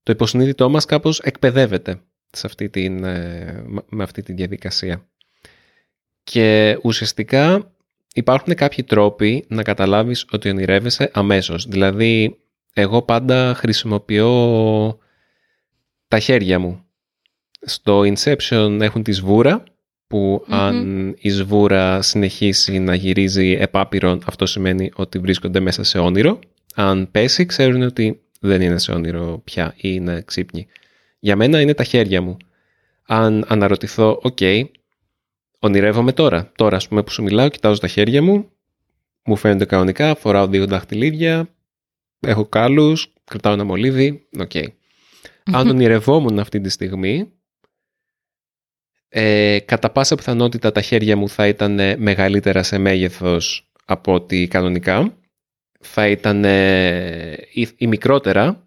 Το 0.03 0.13
υποσυνείδητό 0.13 0.69
μας 0.69 0.85
κάπως 0.85 1.21
εκπαιδεύεται 1.21 2.01
σε 2.31 2.47
αυτή 2.47 2.69
την, 2.69 3.05
ε, 3.05 3.65
με 3.89 4.03
αυτή 4.03 4.23
τη 4.23 4.33
διαδικασία. 4.33 5.07
Και 6.25 6.79
ουσιαστικά 6.83 7.73
υπάρχουν 8.15 8.55
κάποιοι 8.55 8.85
τρόποι 8.85 9.45
να 9.49 9.63
καταλάβεις 9.63 10.27
ότι 10.31 10.49
ονειρεύεσαι 10.49 11.11
αμέσως. 11.13 11.67
Δηλαδή, 11.67 12.39
εγώ 12.73 13.03
πάντα 13.03 13.55
χρησιμοποιώ 13.55 14.99
τα 16.09 16.19
χέρια 16.19 16.59
μου 16.59 16.85
στο 17.63 18.01
Inception 18.01 18.79
έχουν 18.81 19.03
τη 19.03 19.13
σβούρα 19.13 19.65
που 20.07 20.45
αν 20.49 21.15
η 21.19 21.31
σβούρα 21.31 22.03
συνεχίσει 22.03 22.79
να 22.79 22.95
γυρίζει 22.95 23.57
επάπειρον 23.61 24.23
αυτό 24.27 24.47
σημαίνει 24.47 24.91
ότι 24.95 25.19
βρίσκονται 25.19 25.61
μέσα 25.61 25.85
σε 25.85 25.99
όνειρο. 25.99 26.39
Αν 26.75 27.11
πέσει 27.11 27.47
ξέρουν 27.47 27.83
ότι 27.83 28.21
δεν 28.41 28.61
είναι 28.61 28.79
σε 28.79 28.93
όνειρο 28.93 29.41
πια 29.45 29.75
ή 29.77 29.81
είναι 29.81 30.23
ξύπνοι. 30.27 30.67
Για 31.19 31.37
μένα 31.37 31.61
είναι 31.61 31.75
τα 31.75 31.85
χέρια 31.85 32.23
μου. 32.23 32.37
Αν 33.07 33.45
αναρωτηθώ, 33.49 34.21
οκ, 34.23 34.37
okay, 34.41 34.65
ονειρεύομαι 35.59 36.13
τώρα. 36.13 36.53
Τώρα, 36.57 36.77
ας 36.77 36.89
πούμε, 36.89 37.03
που 37.03 37.11
σου 37.11 37.23
μιλάω, 37.23 37.49
κοιτάζω 37.49 37.81
τα 37.81 37.87
χέρια 37.87 38.23
μου, 38.23 38.51
μου 39.25 39.37
φαίνονται 39.37 39.65
κανονικά, 39.65 40.15
φοράω 40.15 40.47
δύο 40.47 40.67
δαχτυλίδια, 40.67 41.49
έχω 42.21 42.47
κάλους, 42.47 43.13
κρατάω 43.25 43.53
ένα 43.53 43.65
μολύβι, 43.65 44.29
οκ. 44.39 44.51
Okay. 44.55 44.67
Αν 45.53 45.69
ονειρευόμουν 45.69 46.39
αυτή 46.39 46.61
τη 46.61 46.69
στιγμή, 46.69 47.33
ε, 49.15 49.59
κατά 49.65 49.91
πάσα 49.91 50.15
πιθανότητα 50.15 50.73
τα 50.73 50.81
χέρια 50.81 51.17
μου 51.17 51.29
θα 51.29 51.47
ήταν 51.47 51.81
μεγαλύτερα 51.97 52.63
σε 52.63 52.79
μέγεθος 52.79 53.71
από 53.85 54.15
ό,τι 54.15 54.49
κανονικά. 54.49 55.17
Θα 55.81 56.09
ήταν 56.09 56.45
ή, 57.53 57.69
ή, 57.77 57.87
μικρότερα, 57.87 58.67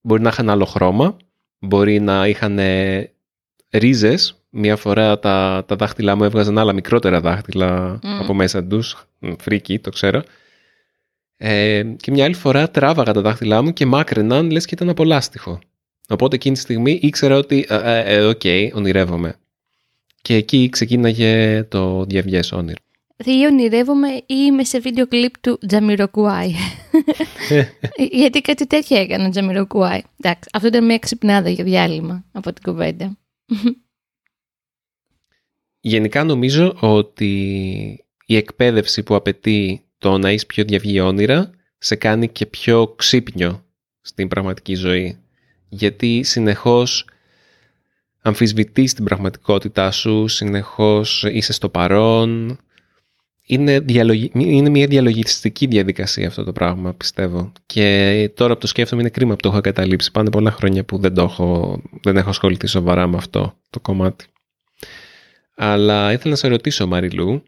μπορεί 0.00 0.22
να 0.22 0.28
είχαν 0.28 0.50
άλλο 0.50 0.64
χρώμα, 0.64 1.16
μπορεί 1.58 2.00
να 2.00 2.26
είχαν 2.26 2.58
ρίζες. 3.70 4.36
Μία 4.50 4.76
φορά 4.76 5.18
τα, 5.18 5.64
τα 5.68 5.76
δάχτυλά 5.76 6.16
μου 6.16 6.24
έβγαζαν 6.24 6.58
άλλα 6.58 6.72
μικρότερα 6.72 7.20
δάχτυλα 7.20 7.98
από 8.20 8.34
μέσα 8.34 8.64
τους, 8.64 9.06
φρίκη, 9.38 9.78
το 9.78 9.90
ξέρω. 9.90 10.22
Ε, 11.36 11.82
και 11.82 12.10
μια 12.10 12.24
άλλη 12.24 12.34
φορά 12.34 12.70
τράβαγα 12.70 13.12
τα 13.12 13.20
δάχτυλά 13.20 13.62
μου 13.62 13.72
και 13.72 13.86
μάκρυναν 13.86 14.50
λες 14.50 14.64
και 14.64 14.74
ήταν 14.74 14.88
από 14.88 15.04
λάστιχο. 15.04 15.58
Οπότε 16.08 16.34
εκείνη 16.34 16.54
τη 16.54 16.60
στιγμή 16.60 16.98
ήξερα 17.02 17.36
ότι, 17.36 17.66
ε, 17.68 17.74
ε, 17.74 18.14
ε, 18.14 18.24
οκ, 18.24 18.40
ονειρεύομαι. 18.74 19.36
Και 20.22 20.34
εκεί 20.34 20.68
ξεκίναγε 20.68 21.62
το 21.64 22.04
διαυγές 22.04 22.52
όνειρο. 22.52 22.78
Ή 23.24 23.46
ονειρεύομαι 23.46 24.08
ή 24.08 24.24
είμαι 24.26 24.64
σε 24.64 24.78
βίντεο 24.78 25.06
κλιπ 25.06 25.38
του 25.38 25.58
Jamiroquai. 25.66 26.50
Γιατί 28.20 28.40
κάτι 28.40 28.66
τέτοιο 28.66 28.96
έκανε 28.96 29.26
ο 29.26 29.28
Jamiroquai. 29.28 30.00
Εντάξει, 30.20 30.48
αυτό 30.52 30.68
ήταν 30.68 30.84
μια 30.84 30.98
ξυπνάδα 30.98 31.48
για 31.48 31.64
διάλειμμα 31.64 32.24
από 32.32 32.52
την 32.52 32.62
κουβέντα. 32.62 33.18
Γενικά 35.80 36.24
νομίζω 36.24 36.76
ότι 36.80 37.30
η 38.26 38.36
εκπαίδευση 38.36 39.02
που 39.02 39.14
απαιτεί 39.14 39.82
το 39.98 40.18
να 40.18 40.32
είσαι 40.32 40.46
πιο 40.46 40.64
διαυγή 40.64 41.00
όνειρα 41.00 41.50
σε 41.78 41.96
κάνει 41.96 42.28
και 42.28 42.46
πιο 42.46 42.94
ξύπνιο 42.96 43.64
στην 44.00 44.28
πραγματική 44.28 44.74
ζωή. 44.74 45.18
Γιατί 45.68 46.22
συνεχώς 46.22 47.06
αμφισβητείς 48.22 48.94
την 48.94 49.04
πραγματικότητά 49.04 49.90
σου, 49.90 50.28
συνεχώς 50.28 51.24
είσαι 51.24 51.52
στο 51.52 51.68
παρόν. 51.68 52.58
Είναι, 53.46 53.80
διαλογι... 53.80 54.30
είναι 54.34 54.68
μια 54.68 54.86
διαλογιστική 54.86 55.66
διαδικασία 55.66 56.26
αυτό 56.26 56.44
το 56.44 56.52
πράγμα, 56.52 56.94
πιστεύω. 56.94 57.52
Και 57.66 58.30
τώρα 58.34 58.54
που 58.54 58.60
το 58.60 58.66
σκέφτομαι 58.66 59.00
είναι 59.00 59.10
κρίμα 59.10 59.34
που 59.34 59.40
το 59.40 59.48
έχω 59.48 59.60
καταλήψει. 59.60 60.10
Πάνε 60.10 60.30
πολλά 60.30 60.50
χρόνια 60.50 60.84
που 60.84 60.98
δεν, 60.98 61.14
το 61.14 61.22
έχω... 61.22 61.80
δεν 62.02 62.16
έχω 62.16 62.28
ασχοληθεί 62.28 62.66
σοβαρά 62.66 63.06
με 63.06 63.16
αυτό 63.16 63.58
το 63.70 63.80
κομμάτι. 63.80 64.26
Αλλά 65.56 66.12
ήθελα 66.12 66.30
να 66.30 66.36
σε 66.36 66.48
ρωτήσω, 66.48 66.86
Μαριλού, 66.86 67.42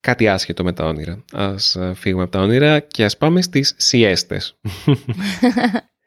κάτι 0.00 0.28
άσχετο 0.28 0.64
με 0.64 0.72
τα 0.72 0.84
όνειρα. 0.84 1.24
Ας 1.32 1.76
φύγουμε 1.94 2.22
από 2.22 2.32
τα 2.32 2.40
όνειρα 2.40 2.80
και 2.80 3.04
ας 3.04 3.16
πάμε 3.16 3.42
στις 3.42 3.74
σιέστες. 3.76 4.58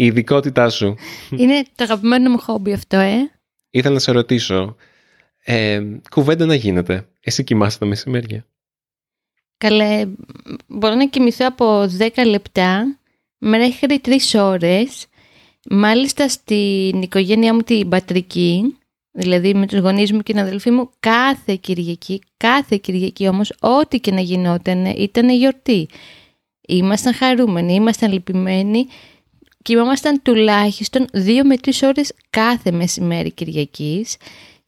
η 0.00 0.04
ειδικότητά 0.04 0.68
σου. 0.68 0.94
Είναι 1.30 1.62
το 1.74 1.84
αγαπημένο 1.84 2.30
μου 2.30 2.38
χόμπι 2.38 2.72
αυτό, 2.72 2.96
ε. 2.96 3.30
Ήθελα 3.70 3.94
να 3.94 4.00
σε 4.00 4.12
ρωτήσω, 4.12 4.76
ε, 5.44 5.82
κουβέντα 6.10 6.46
να 6.46 6.54
γίνεται. 6.54 7.08
Εσύ 7.20 7.44
κοιμάσαι 7.44 7.78
τα 7.78 7.86
μεσημέρια. 7.86 8.46
Καλέ, 9.56 10.06
μπορώ 10.66 10.94
να 10.94 11.06
κοιμηθώ 11.06 11.46
από 11.46 11.86
10 11.98 12.26
λεπτά 12.26 12.98
μέχρι 13.38 14.00
3 14.04 14.34
ώρες. 14.34 15.06
Μάλιστα 15.70 16.28
στην 16.28 17.02
οικογένειά 17.02 17.54
μου 17.54 17.60
την 17.60 17.88
πατρική, 17.88 18.76
δηλαδή 19.10 19.54
με 19.54 19.66
τους 19.66 19.78
γονείς 19.78 20.12
μου 20.12 20.20
και 20.20 20.32
την 20.32 20.40
αδελφή 20.40 20.70
μου, 20.70 20.90
κάθε 21.00 21.54
Κυριακή, 21.54 22.22
κάθε 22.36 22.76
Κυριακή 22.76 23.28
όμως, 23.28 23.52
ό,τι 23.60 24.00
και 24.00 24.12
να 24.12 24.20
γινόταν, 24.20 24.84
ήταν 24.84 25.30
γιορτή. 25.30 25.88
Ήμασταν 26.68 27.14
χαρούμενοι, 27.14 27.74
ήμασταν 27.74 28.12
λυπημένοι 28.12 28.86
κοιμόμασταν 29.62 30.22
τουλάχιστον 30.22 31.06
δύο 31.12 31.44
με 31.44 31.56
τρεις 31.56 31.82
ώρες 31.82 32.12
κάθε 32.30 32.70
μεσημέρι 32.70 33.32
Κυριακής 33.32 34.16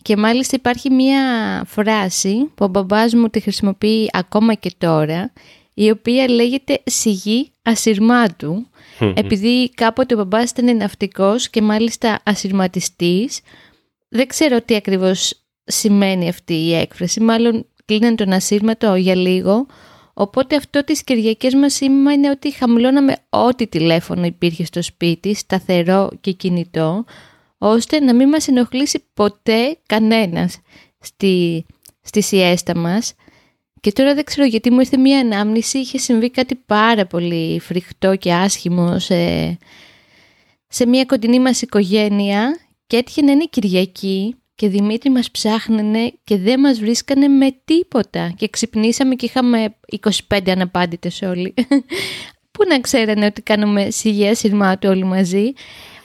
και 0.03 0.17
μάλιστα 0.17 0.57
υπάρχει 0.57 0.91
μία 0.91 1.21
φράση 1.67 2.51
που 2.55 2.65
ο 2.65 2.69
μπαμπάς 2.69 3.15
μου 3.15 3.29
τη 3.29 3.41
χρησιμοποιεί 3.41 4.11
ακόμα 4.13 4.55
και 4.55 4.73
τώρα 4.79 5.33
η 5.75 5.91
οποία 5.91 6.29
λέγεται 6.29 6.83
«σιγή 6.85 7.51
ασυρμάτου» 7.63 8.67
επειδή 9.15 9.71
κάποτε 9.75 10.15
ο 10.15 10.17
μπαμπάς 10.17 10.51
ήταν 10.51 10.77
ναυτικός 10.77 11.51
και 11.51 11.63
μάλιστα 11.63 12.21
ασυρματιστής. 12.25 13.41
Δεν 14.09 14.27
ξέρω 14.27 14.63
τι 14.63 14.75
ακριβώς 14.75 15.43
σημαίνει 15.65 16.29
αυτή 16.29 16.55
η 16.55 16.75
έκφραση 16.75 17.21
μάλλον 17.21 17.67
κλείνει 17.85 18.15
τον 18.15 18.33
ασύρματο 18.33 18.95
για 18.95 19.15
λίγο 19.15 19.67
Οπότε 20.15 20.57
αυτό 20.57 20.85
τις 20.85 21.05
Κυριακές 21.05 21.55
μας 21.55 21.81
είναι 21.81 22.31
ότι 22.31 22.51
χαμηλώναμε 22.51 23.17
ό,τι 23.29 23.67
τηλέφωνο 23.67 24.25
υπήρχε 24.25 24.65
στο 24.65 24.83
σπίτι, 24.83 25.35
σταθερό 25.35 26.11
και 26.21 26.33
κινητό, 26.33 27.05
ώστε 27.59 28.01
να 28.01 28.15
μην 28.15 28.29
μας 28.29 28.49
ενοχλήσει 28.49 29.05
ποτέ 29.15 29.79
κανένας 29.87 30.61
στη, 30.99 31.67
στη 32.01 32.23
σιέστα 32.23 32.77
μας. 32.77 33.15
Και 33.81 33.93
τώρα 33.93 34.15
δεν 34.15 34.25
ξέρω 34.25 34.47
γιατί 34.47 34.71
μου 34.71 34.81
ήρθε 34.81 34.97
μία 34.97 35.19
ανάμνηση, 35.19 35.79
είχε 35.79 35.99
συμβεί 35.99 36.31
κάτι 36.31 36.55
πάρα 36.55 37.07
πολύ 37.07 37.61
φρικτό 37.61 38.17
και 38.17 38.33
άσχημο 38.33 38.99
σε, 38.99 39.59
σε 40.69 40.87
μία 40.87 41.05
κοντινή 41.05 41.41
μας 41.41 41.63
οικογένεια 41.63 42.61
και 42.87 42.97
έτυχε 42.97 43.23
να 43.23 43.33
είναι 43.33 43.45
Κυριακή 43.45 44.35
και 44.63 44.69
Δημήτρη 44.69 45.11
μας 45.11 45.31
ψάχνανε 45.31 46.13
και 46.25 46.39
δεν 46.39 46.61
μας 46.61 46.79
βρίσκανε 46.79 47.29
με 47.29 47.57
τίποτα 47.65 48.33
και 48.37 48.49
ξυπνήσαμε 48.49 49.15
και 49.15 49.27
είχαμε 49.27 49.75
25 50.29 50.51
αναπάντητες 50.51 51.23
όλοι. 51.23 51.55
Πού 52.53 52.65
να 52.69 52.81
ξέρανε 52.81 53.27
ότι 53.27 53.43
κάνουμε 53.43 53.91
σιγεία 53.91 54.35
σειρμάτου 54.35 54.89
όλοι 54.89 55.05
μαζί. 55.05 55.53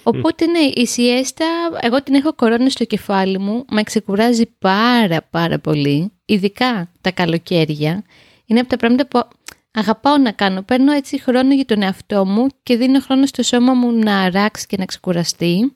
Οπότε 0.04 0.46
ναι, 0.46 0.60
η 0.60 0.86
σιέστα, 0.86 1.46
εγώ 1.82 2.04
την 2.04 2.14
έχω 2.14 2.34
κορώνα 2.34 2.70
στο 2.70 2.86
κεφάλι 2.86 3.40
μου, 3.40 3.66
με 3.70 3.84
ξεκουράζει 3.84 4.46
πάρα 4.60 5.22
πάρα 5.30 5.60
πολύ, 5.60 6.12
ειδικά 6.26 6.92
τα 7.02 7.12
καλοκαίρια. 7.12 8.04
Είναι 8.46 8.60
από 8.60 8.70
τα 8.70 8.78
πράγματα 8.78 9.08
που 9.08 9.28
αγαπάω 9.72 10.18
να 10.18 10.32
κάνω. 10.32 10.62
Παίρνω 10.62 10.92
έτσι 10.92 11.22
χρόνο 11.22 11.54
για 11.54 11.66
τον 11.66 11.82
εαυτό 11.82 12.26
μου 12.26 12.48
και 12.64 12.78
δίνω 12.78 13.00
χρόνο 13.00 13.26
στο 13.26 13.44
σώμα 13.44 13.74
μου 13.74 13.92
να 13.92 14.20
αράξει 14.20 14.66
και 14.68 14.78
να 14.80 14.86
ξεκουραστεί. 14.86 15.74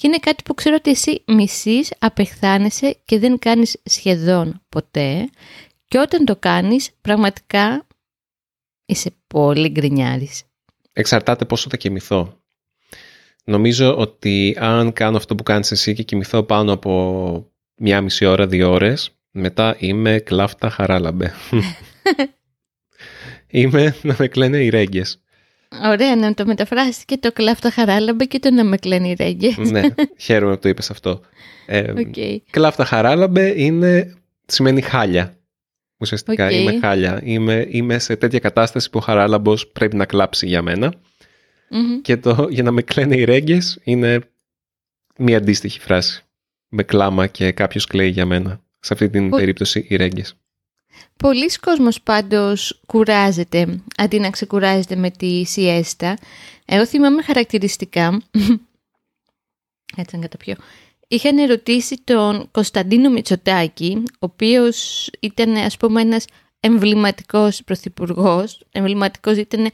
Και 0.00 0.06
είναι 0.06 0.18
κάτι 0.18 0.42
που 0.42 0.54
ξέρω 0.54 0.76
ότι 0.78 0.90
εσύ 0.90 1.22
μισείς, 1.26 1.92
απεχθάνεσαι 1.98 2.96
και 3.04 3.18
δεν 3.18 3.38
κάνεις 3.38 3.80
σχεδόν 3.84 4.62
ποτέ. 4.68 5.30
Και 5.84 5.98
όταν 5.98 6.24
το 6.24 6.36
κάνεις, 6.36 6.90
πραγματικά 7.00 7.86
είσαι 8.86 9.10
πολύ 9.26 9.68
γκρινιάρης. 9.68 10.42
Εξαρτάται 10.92 11.44
πόσο 11.44 11.68
θα 11.70 11.76
κοιμηθώ. 11.76 12.40
Νομίζω 13.44 13.96
ότι 13.96 14.56
αν 14.58 14.92
κάνω 14.92 15.16
αυτό 15.16 15.34
που 15.34 15.42
κάνεις 15.42 15.70
εσύ 15.70 15.94
και 15.94 16.02
κοιμηθώ 16.02 16.42
πάνω 16.42 16.72
από 16.72 17.52
μία 17.74 18.00
μισή 18.00 18.24
ώρα, 18.24 18.46
δύο 18.46 18.70
ώρες, 18.70 19.10
μετά 19.30 19.76
είμαι 19.78 20.18
κλάφτα 20.18 20.70
χαράλαμπε. 20.70 21.32
είμαι 23.46 23.96
να 24.02 24.16
με 24.18 24.28
κλαίνε 24.28 24.58
οι 24.58 24.68
ρέγγες. 24.68 25.20
Ωραία 25.84 26.16
να 26.16 26.34
το 26.34 26.46
μεταφράσεις 26.46 27.04
και 27.04 27.16
το 27.18 27.32
κλάφτα 27.32 27.70
χαράλαμπε 27.70 28.24
και 28.24 28.38
το 28.38 28.50
να 28.50 28.64
με 28.64 28.76
κλαίνει 28.76 29.14
ρέγγε. 29.18 29.54
ναι, 29.58 29.82
χαίρομαι 30.18 30.54
που 30.54 30.60
το 30.60 30.68
είπες 30.68 30.90
αυτό. 30.90 31.20
Ε, 31.66 31.92
okay. 31.96 32.36
Κλάφτα 32.50 32.84
χαράλαμπε 32.84 33.62
είναι, 33.62 34.14
σημαίνει 34.46 34.80
χάλια. 34.80 35.34
Ουσιαστικά 35.98 36.48
okay. 36.48 36.52
είμαι 36.52 36.78
χάλια. 36.78 37.20
Είμαι, 37.24 37.66
είμαι 37.68 37.98
σε 37.98 38.16
τέτοια 38.16 38.38
κατάσταση 38.38 38.90
που 38.90 38.98
ο 38.98 39.02
χαράλαμπος 39.02 39.68
πρέπει 39.68 39.96
να 39.96 40.04
κλάψει 40.06 40.46
για 40.46 40.62
μένα. 40.62 40.94
Μμμ. 41.72 42.00
και 42.00 42.16
το 42.16 42.46
για 42.50 42.62
να 42.62 42.70
με 42.70 42.82
κλαίνε 42.82 43.16
οι 43.16 43.24
ρέγγες 43.24 43.78
είναι 43.82 44.20
μια 45.18 45.36
αντίστοιχη 45.36 45.80
φράση. 45.80 46.24
Με 46.68 46.82
κλάμα 46.82 47.26
και 47.26 47.52
κάποιος 47.52 47.86
κλαίει 47.86 48.08
για 48.08 48.26
μένα. 48.26 48.60
Σε 48.80 48.92
αυτή 48.92 49.10
την 49.10 49.26
Ο- 49.32 49.36
περίπτωση 49.36 49.86
οι 49.88 49.96
ρέγγες. 49.96 50.34
Πολλοί 51.16 51.50
κόσμος 51.60 52.00
πάντως 52.02 52.80
κουράζεται 52.86 53.82
αντί 53.96 54.18
να 54.18 54.30
ξεκουράζεται 54.30 54.96
με 54.96 55.10
τη 55.10 55.44
σιέστα. 55.44 56.18
Εγώ 56.64 56.86
θυμάμαι 56.86 57.22
χαρακτηριστικά, 57.22 58.22
έτσι 59.96 60.16
να 60.16 60.22
καταπιώ, 60.22 60.54
είχαν 61.08 61.38
ερωτήσει 61.38 62.00
τον 62.04 62.48
Κωνσταντίνο 62.50 63.10
Μητσοτάκη, 63.10 64.02
ο 64.08 64.16
οποίος 64.18 65.08
ήταν 65.20 65.56
ας 65.56 65.76
πούμε 65.76 66.00
ένας 66.00 66.24
εμβληματικός 66.60 67.62
πρωθυπουργός, 67.64 68.60
εμβληματικός 68.72 69.36
ήταν 69.36 69.70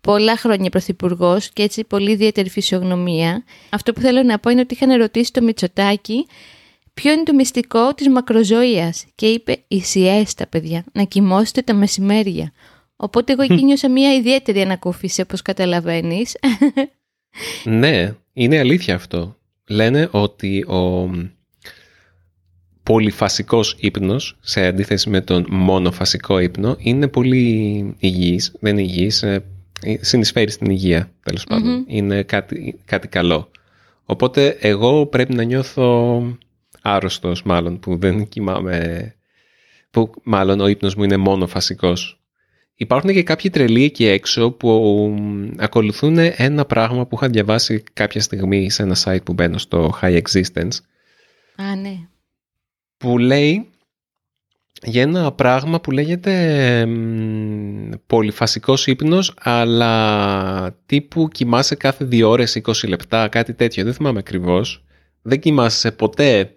πολλά 0.00 0.36
χρόνια 0.36 0.70
πρωθυπουργός 0.70 1.50
και 1.50 1.62
έτσι 1.62 1.84
πολύ 1.84 2.10
ιδιαίτερη 2.10 2.48
φυσιογνωμία. 2.50 3.44
Αυτό 3.70 3.92
που 3.92 4.00
θέλω 4.00 4.22
να 4.22 4.38
πω 4.38 4.50
είναι 4.50 4.60
ότι 4.60 4.74
είχαν 4.74 4.90
ερωτήσει 4.90 5.32
το 5.32 5.42
Μητσοτάκη 5.42 6.26
ποιο 6.94 7.12
είναι 7.12 7.22
το 7.22 7.34
μυστικό 7.34 7.94
της 7.94 8.08
μακροζωίας; 8.08 9.06
Και 9.14 9.26
είπε 9.26 9.58
η 9.68 9.80
σιέστα 9.80 10.46
παιδιά, 10.46 10.84
να 10.92 11.02
κοιμώσετε 11.02 11.62
τα 11.62 11.74
μεσημέρια. 11.74 12.52
Οπότε 12.96 13.32
εγώ 13.32 13.42
εκεί 13.42 13.64
νιώσα 13.64 13.90
μια 13.90 14.14
ιδιαίτερη 14.14 14.60
ανακούφιση 14.60 15.20
όπως 15.20 15.42
καταλαβαίνεις. 15.42 16.36
Ναι, 17.64 18.14
είναι 18.32 18.58
αλήθεια 18.58 18.94
αυτό. 18.94 19.36
Λένε 19.68 20.08
ότι 20.10 20.62
ο 20.62 21.10
πολυφασικός 22.82 23.76
ύπνος, 23.78 24.38
σε 24.40 24.66
αντίθεση 24.66 25.10
με 25.10 25.20
τον 25.20 25.46
μονοφασικό 25.50 26.38
ύπνο, 26.38 26.76
είναι 26.78 27.08
πολύ 27.08 27.94
υγιής. 27.98 28.52
Δεν 28.60 28.78
είναι 28.78 28.82
υγιής, 28.82 29.22
ε, 29.22 29.44
συνεισφέρει 30.00 30.50
στην 30.50 30.70
υγεία, 30.70 31.10
τέλος 31.22 31.44
πάντων. 31.44 31.72
Μμμ. 31.72 31.84
Είναι 31.86 32.22
κάτι, 32.22 32.80
κάτι 32.84 33.08
καλό. 33.08 33.50
Οπότε 34.04 34.56
εγώ 34.60 35.06
πρέπει 35.06 35.34
να 35.34 35.42
νιώθω 35.42 36.22
άρρωστος 36.82 37.42
μάλλον 37.42 37.80
που 37.80 37.96
δεν 37.96 38.28
κοιμάμαι, 38.28 39.14
που 39.90 40.10
μάλλον 40.22 40.60
ο 40.60 40.66
ύπνος 40.66 40.94
μου 40.94 41.04
είναι 41.04 41.16
μόνο 41.16 41.46
φασικός. 41.46 42.20
Υπάρχουν 42.74 43.12
και 43.12 43.22
κάποιοι 43.22 43.50
τρελοί 43.50 43.84
εκεί 43.84 44.06
έξω 44.06 44.50
που 44.50 45.14
ακολουθούν 45.56 46.18
ένα 46.18 46.64
πράγμα 46.64 47.06
που 47.06 47.16
είχα 47.16 47.28
διαβάσει 47.28 47.82
κάποια 47.92 48.20
στιγμή 48.20 48.70
σε 48.70 48.82
ένα 48.82 48.96
site 49.04 49.22
που 49.24 49.32
μπαίνω 49.32 49.58
στο 49.58 49.98
High 50.02 50.20
Existence 50.22 50.78
Α, 51.56 51.76
ναι. 51.76 51.94
που 52.96 53.18
λέει 53.18 53.70
για 54.82 55.02
ένα 55.02 55.32
πράγμα 55.32 55.80
που 55.80 55.90
λέγεται 55.90 56.86
μ, 56.86 57.90
πολυφασικός 58.06 58.86
ύπνος 58.86 59.34
αλλά 59.38 60.76
τύπου 60.86 61.28
κοιμάσαι 61.28 61.74
κάθε 61.74 62.04
δύο 62.04 62.28
ώρες 62.28 62.60
20 62.62 62.88
λεπτά 62.88 63.28
κάτι 63.28 63.54
τέτοιο 63.54 63.84
δεν 63.84 63.94
θυμάμαι 63.94 64.18
ακριβώς 64.18 64.84
δεν 65.22 65.40
κοιμάσαι 65.40 65.92
ποτέ 65.92 66.52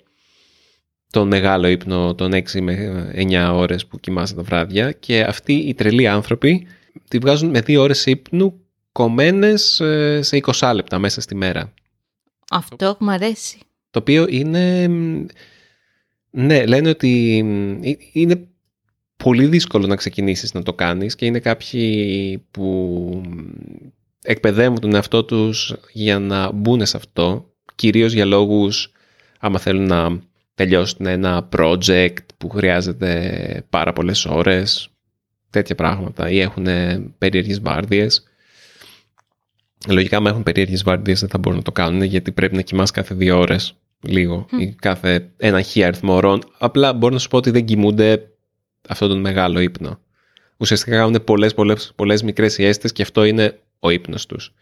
τον 1.14 1.28
μεγάλο 1.28 1.68
ύπνο 1.68 2.16
των 2.16 2.32
6 2.34 2.62
με 2.62 3.12
9 3.16 3.52
ώρες 3.54 3.86
που 3.86 4.00
κοιμάσαι 4.00 4.36
τα 4.36 4.42
βράδια 4.42 4.92
και 4.92 5.22
αυτοί 5.22 5.54
οι 5.54 5.74
τρελοί 5.74 6.08
άνθρωποι 6.08 6.68
τη 7.08 7.18
βγάζουν 7.18 7.50
με 7.50 7.60
2 7.60 7.76
ώρες 7.80 8.06
ύπνου 8.06 8.60
κομμένες 8.92 9.80
ε, 9.80 10.22
σε 10.22 10.40
20 10.60 10.72
λεπτά 10.76 11.00
μέσα 11.00 11.22
στη 11.22 11.36
μέρα 11.36 11.74
Αυτό 12.50 12.96
μου 13.00 13.12
αρέσει. 13.12 13.58
το 13.92 14.00
οποίο 14.00 14.26
είναι... 14.30 14.88
μ, 14.88 15.26
Ναι, 16.30 16.66
λένε 16.66 16.90
ότι 16.90 17.42
μ, 17.44 17.84
ε- 17.84 17.98
είναι 18.12 18.48
πολύ 19.18 19.46
δύσκολο 19.46 19.88
να 19.88 19.96
ξεκινήσεις 19.96 20.54
να 20.54 20.64
το 20.64 20.74
κάνεις 20.74 21.16
και 21.16 21.26
είναι 21.26 21.40
κάποιοι 21.40 22.46
που 22.52 22.62
μ, 23.28 23.40
εκπαιδεύουν 24.24 24.80
τον 24.80 24.96
εαυτό 24.96 25.24
τους 25.24 25.76
για 25.92 26.20
να 26.20 26.52
μπουν 26.52 26.86
σε 26.86 26.98
αυτό, 26.98 27.54
κυρίως 27.76 28.14
για 28.14 28.26
λόγους 28.26 28.92
άμα 29.40 29.60
θέλουν 29.60 29.86
να 29.86 30.32
τελειώσουν 30.56 31.06
ένα 31.06 31.50
project 31.58 32.26
που 32.38 32.50
χρειάζεται 32.50 33.66
πάρα 33.70 33.94
πολλές 33.94 34.26
ώρες, 34.26 34.90
τέτοια 35.50 35.76
πράγματα 35.76 36.30
ή 36.30 36.40
έχουν 36.40 36.68
περίεργες 37.18 37.62
βάρδιες. 37.62 38.24
Λογικά, 39.88 40.18
άμα 40.18 40.30
έχουν 40.30 40.44
περίεργες 40.44 40.84
βάρδιες 40.84 41.20
δεν 41.20 41.30
θα 41.30 41.38
μπορούν 41.38 41.58
να 41.58 41.64
το 41.64 41.72
κάνουν 41.72 42.04
γιατί 42.04 42.32
πρέπει 42.32 42.56
να 42.56 42.62
κοιμάς 42.62 42.92
κάθε 42.92 43.16
δύο 43.16 43.40
ώρες 43.40 43.76
λίγο 44.02 44.46
Μμ. 44.52 44.60
ή 44.60 44.76
κάθε 44.80 45.30
ένα 45.38 45.62
χι 45.62 45.84
αριθμό 45.84 46.14
ώρων. 46.14 46.44
Απλά 46.58 46.94
μπορώ 46.94 47.14
να 47.14 47.20
σου 47.20 47.28
πω 47.28 47.38
ότι 47.38 47.52
δεν 47.52 47.66
κοιμούνται 47.66 48.28
αυτόν 48.88 49.10
τον 49.10 49.20
μεγάλο 49.20 49.60
ύπνο. 49.60 50.00
Ουσιαστικά 50.58 50.96
κάνουν 50.96 51.24
πολλές, 51.24 51.54
πολλές, 51.54 51.92
πολλές 51.96 52.24
μικρές 52.24 52.58
ιέστες 52.58 52.92
και 52.92 53.02
αυτό 53.02 53.24
είναι 53.24 53.60
ο 53.80 53.90
ύπνος 53.90 54.26
τους. 54.26 54.54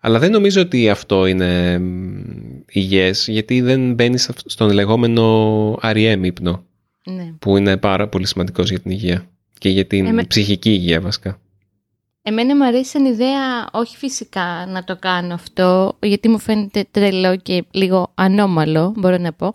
Αλλά 0.00 0.18
δεν 0.18 0.30
νομίζω 0.30 0.60
ότι 0.60 0.90
αυτό 0.90 1.26
είναι 1.26 1.78
μ, 1.78 2.62
υγιές 2.68 3.28
γιατί 3.28 3.60
δεν 3.60 3.94
μπαίνει 3.94 4.18
στον 4.46 4.70
λεγόμενο 4.70 5.72
REM 5.82 6.18
ύπνο 6.22 6.64
Ναι. 7.04 7.32
που 7.38 7.56
είναι 7.56 7.76
πάρα 7.76 8.08
πολύ 8.08 8.26
σημαντικός 8.26 8.70
για 8.70 8.80
την 8.80 8.90
υγεία 8.90 9.28
και 9.58 9.68
για 9.68 9.86
την 9.86 10.06
Εμέ- 10.06 10.26
ψυχική 10.26 10.70
υγεία 10.70 11.00
βασικά. 11.00 11.38
Εμένα 12.22 12.56
μου 12.56 12.64
αρέσει 12.64 12.90
σαν 12.90 13.04
ιδέα, 13.04 13.68
όχι 13.72 13.96
φυσικά 13.96 14.66
να 14.68 14.84
το 14.84 14.96
κάνω 14.96 15.34
αυτό, 15.34 15.96
γιατί 16.02 16.28
μου 16.28 16.38
φαίνεται 16.38 16.84
τρελό 16.90 17.36
και 17.36 17.64
λίγο 17.70 18.10
ανώμαλο, 18.14 18.94
μπορώ 18.96 19.18
να 19.18 19.32
πω, 19.32 19.52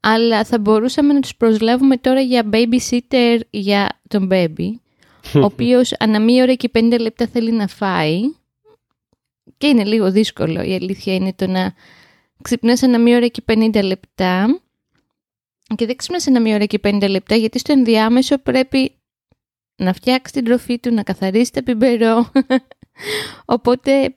αλλά 0.00 0.44
θα 0.44 0.58
μπορούσαμε 0.58 1.12
να 1.12 1.20
τους 1.20 1.36
προσλάβουμε 1.36 1.96
τώρα 1.96 2.20
για 2.20 2.42
babysitter 2.52 3.40
για 3.50 4.00
τον 4.08 4.28
baby, 4.32 4.68
ο 5.34 5.40
οποίος 5.50 5.92
ανά 5.98 6.20
μία 6.20 6.42
ώρα 6.42 6.54
και 6.54 6.70
50 6.74 6.96
λεπτά 7.00 7.26
θέλει 7.26 7.52
να 7.52 7.66
φάει 7.66 8.20
και 9.58 9.66
είναι 9.66 9.84
λίγο 9.84 10.10
δύσκολο, 10.10 10.62
η 10.62 10.74
αλήθεια 10.74 11.14
είναι 11.14 11.32
το 11.32 11.46
να 11.46 11.74
ξυπνάς 12.42 12.82
ανά 12.82 12.98
μία 12.98 13.16
ώρα 13.16 13.26
και 13.26 13.42
50 13.46 13.82
λεπτά 13.82 14.60
και 15.76 15.86
δεν 15.86 15.96
ξυπνάς 15.96 16.26
ανά 16.26 16.40
μία 16.40 16.54
ώρα 16.54 16.64
και 16.64 16.80
50 16.82 17.08
λεπτά 17.08 17.34
γιατί 17.34 17.58
στο 17.58 17.72
ενδιάμεσο 17.72 18.38
πρέπει 18.38 18.92
να 19.76 19.92
φτιάξεις 19.92 20.32
την 20.32 20.44
τροφή 20.44 20.78
του, 20.78 20.94
να 20.94 21.02
καθαρίσεις 21.02 21.50
τα 21.50 21.62
πιμπερό. 21.62 22.30
Οπότε 23.56 24.16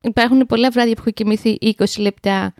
υπάρχουν 0.00 0.46
πολλά 0.46 0.70
βράδια 0.70 0.94
που 0.94 1.00
έχω 1.00 1.10
κοιμηθεί 1.10 1.58
20 1.60 1.84
λεπτά 1.98 2.54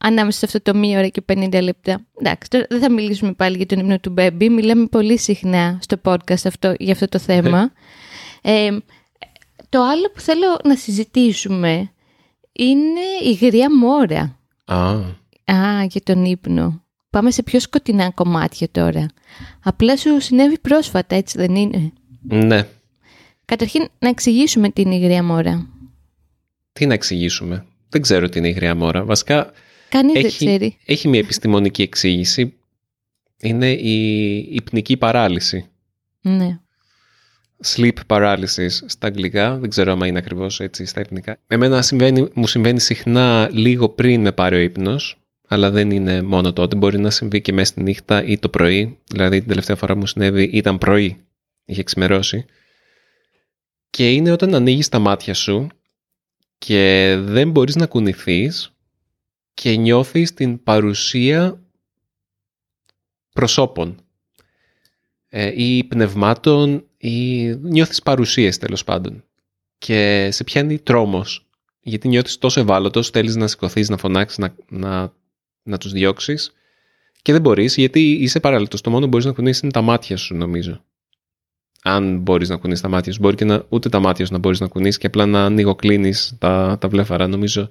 ανάμεσα 0.00 0.38
σε 0.38 0.46
αυτό 0.46 0.72
το 0.72 0.78
μία 0.78 0.98
ώρα 0.98 1.08
και 1.08 1.22
50 1.32 1.62
λεπτά. 1.62 2.06
Εντάξει, 2.20 2.50
τώρα 2.50 2.66
δεν 2.68 2.80
θα 2.80 2.90
μιλήσουμε 2.90 3.32
πάλι 3.32 3.56
για 3.56 3.66
τον 3.66 3.78
ύπνο 3.78 3.98
του 3.98 4.14
baby. 4.16 4.48
Μιλάμε 4.50 4.86
πολύ 4.86 5.18
συχνά 5.18 5.78
στο 5.82 5.96
podcast 6.04 6.44
αυτό, 6.44 6.74
για 6.78 6.92
αυτό 6.92 7.08
το 7.08 7.18
θέμα. 7.18 7.72
Ε, 8.42 8.76
το 9.70 9.82
άλλο 9.82 10.10
που 10.14 10.20
θέλω 10.20 10.58
να 10.64 10.76
συζητήσουμε 10.76 11.90
είναι 12.52 13.00
η 13.24 13.32
γριά 13.32 13.76
μόρα. 13.76 14.38
Α, 14.64 14.92
Α, 15.44 15.84
για 15.84 16.00
τον 16.02 16.24
ύπνο. 16.24 16.84
Πάμε 17.10 17.30
σε 17.30 17.42
πιο 17.42 17.60
σκοτεινά 17.60 18.10
κομμάτια 18.10 18.68
τώρα. 18.70 19.06
Απλά 19.62 19.96
σου 19.96 20.20
συνέβη 20.20 20.58
πρόσφατα, 20.58 21.14
έτσι 21.16 21.38
δεν 21.38 21.54
είναι; 21.54 21.92
ναι. 22.22 22.68
Καταρχήν, 23.44 23.88
να 23.98 24.08
εξηγήσουμε 24.08 24.70
την 24.70 24.90
υγρία 24.90 25.22
μόρα. 25.24 25.68
Τι 26.72 26.86
να 26.86 26.94
εξηγήσουμε; 26.94 27.66
Δεν 27.88 28.00
ξέρω 28.02 28.28
τι 28.28 28.38
είναι 28.38 28.48
η 28.48 28.52
γριά 28.52 28.74
μόρα. 28.74 29.04
Βασικά 29.04 29.52
Κανείς 29.88 30.12
δεν 30.12 30.24
έχει, 30.24 30.36
ξέρει. 30.46 30.76
έχει 30.84 31.08
μια 31.08 31.18
επιστημονική 31.20 31.82
εξήγηση. 31.82 32.54
Είναι 33.40 33.70
η 33.72 34.36
υπνική 34.50 34.96
παράλυση. 34.96 35.68
Ναι. 36.20 36.60
Sleep 37.64 37.92
paralysis 38.06 38.70
στα 38.86 39.06
αγγλικά. 39.06 39.58
Δεν 39.58 39.70
ξέρω 39.70 39.92
αν 39.92 40.00
είναι 40.00 40.18
ακριβώς 40.18 40.60
έτσι 40.60 40.84
στα 40.84 41.00
εθνικά. 41.00 41.38
Εμένα 41.46 41.82
συμβαίνει, 41.82 42.28
μου 42.34 42.46
συμβαίνει 42.46 42.80
συχνά 42.80 43.48
λίγο 43.52 43.88
πριν 43.88 44.20
με 44.20 44.32
πάρει 44.32 44.56
ο 44.56 44.58
ύπνος. 44.58 45.20
Αλλά 45.48 45.70
δεν 45.70 45.90
είναι 45.90 46.22
μόνο 46.22 46.52
τότε. 46.52 46.76
Μπορεί 46.76 46.98
να 46.98 47.10
συμβεί 47.10 47.40
και 47.40 47.52
μέσα 47.52 47.72
στη 47.72 47.82
νύχτα 47.82 48.24
ή 48.24 48.38
το 48.38 48.48
πρωί. 48.48 48.98
Δηλαδή 49.06 49.38
την 49.38 49.48
τελευταία 49.48 49.76
φορά 49.76 49.96
μου 49.96 50.06
συνέβη 50.06 50.42
ήταν 50.42 50.78
πρωί. 50.78 51.24
Είχε 51.64 51.82
ξημερώσει. 51.82 52.44
Και 53.90 54.12
είναι 54.12 54.30
όταν 54.32 54.54
ανοίγεις 54.54 54.88
τα 54.88 54.98
μάτια 54.98 55.34
σου 55.34 55.68
και 56.58 57.16
δεν 57.20 57.50
μπορείς 57.50 57.76
να 57.76 57.86
κουνηθείς 57.86 58.74
και 59.54 59.76
νιώθεις 59.76 60.34
την 60.34 60.62
παρουσία 60.62 61.62
προσώπων 63.32 64.04
ε, 65.28 65.52
ή 65.62 65.84
πνευμάτων 65.84 66.89
ή 67.00 67.46
νιώθεις 67.54 68.02
παρουσίες 68.02 68.58
τέλος 68.58 68.84
πάντων. 68.84 69.24
Και 69.78 70.28
σε 70.30 70.44
πιάνει 70.44 70.78
τρόμος 70.78 71.48
γιατί 71.80 72.08
νιώθεις 72.08 72.38
τόσο 72.38 72.60
ευάλωτος 72.60 73.10
θέλεις 73.10 73.36
να 73.36 73.46
σηκωθείς, 73.46 73.88
να 73.88 73.96
φωνάξεις, 73.96 74.38
να, 74.38 74.54
να, 74.68 75.12
να 75.62 75.78
τους 75.78 75.92
διώξεις. 75.92 76.52
Και 77.22 77.32
δεν 77.32 77.40
μπορείς 77.40 77.76
γιατί 77.76 78.12
είσαι 78.12 78.40
παράλυτος. 78.40 78.80
Το 78.80 78.90
μόνο 78.90 79.02
που 79.02 79.08
μπορείς 79.08 79.26
να 79.26 79.32
κουνήσεις 79.32 79.62
είναι 79.62 79.72
τα 79.72 79.80
μάτια 79.80 80.16
σου 80.16 80.34
νομίζω. 80.34 80.84
Αν 81.82 82.18
μπορείς 82.18 82.48
να 82.48 82.56
κουνήσεις 82.56 82.82
τα 82.82 82.88
μάτια 82.88 83.12
σου. 83.12 83.18
Μπορεί 83.20 83.36
και 83.36 83.44
να, 83.44 83.64
ούτε 83.68 83.88
τα 83.88 84.00
μάτια 84.00 84.26
σου 84.26 84.32
να 84.32 84.38
μπορείς 84.38 84.60
να 84.60 84.66
κουνήσεις 84.66 84.98
και 84.98 85.06
απλά 85.06 85.26
να 85.26 85.44
ανοιγοκλίνεις 85.44 86.34
τα, 86.38 86.76
τα 86.80 86.88
βλέφαρα. 86.88 87.26
Νομίζω 87.26 87.68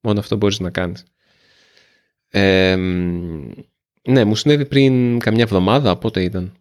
μόνο 0.00 0.18
αυτό 0.18 0.36
μπορείς 0.36 0.60
να 0.60 0.70
κάνεις. 0.70 1.04
Ε, 2.28 2.76
ναι, 4.02 4.24
μου 4.24 4.34
συνέβη 4.34 4.66
πριν 4.66 5.18
καμιά 5.18 5.42
εβδομάδα, 5.42 5.96
πότε 5.96 6.22
ήταν. 6.22 6.52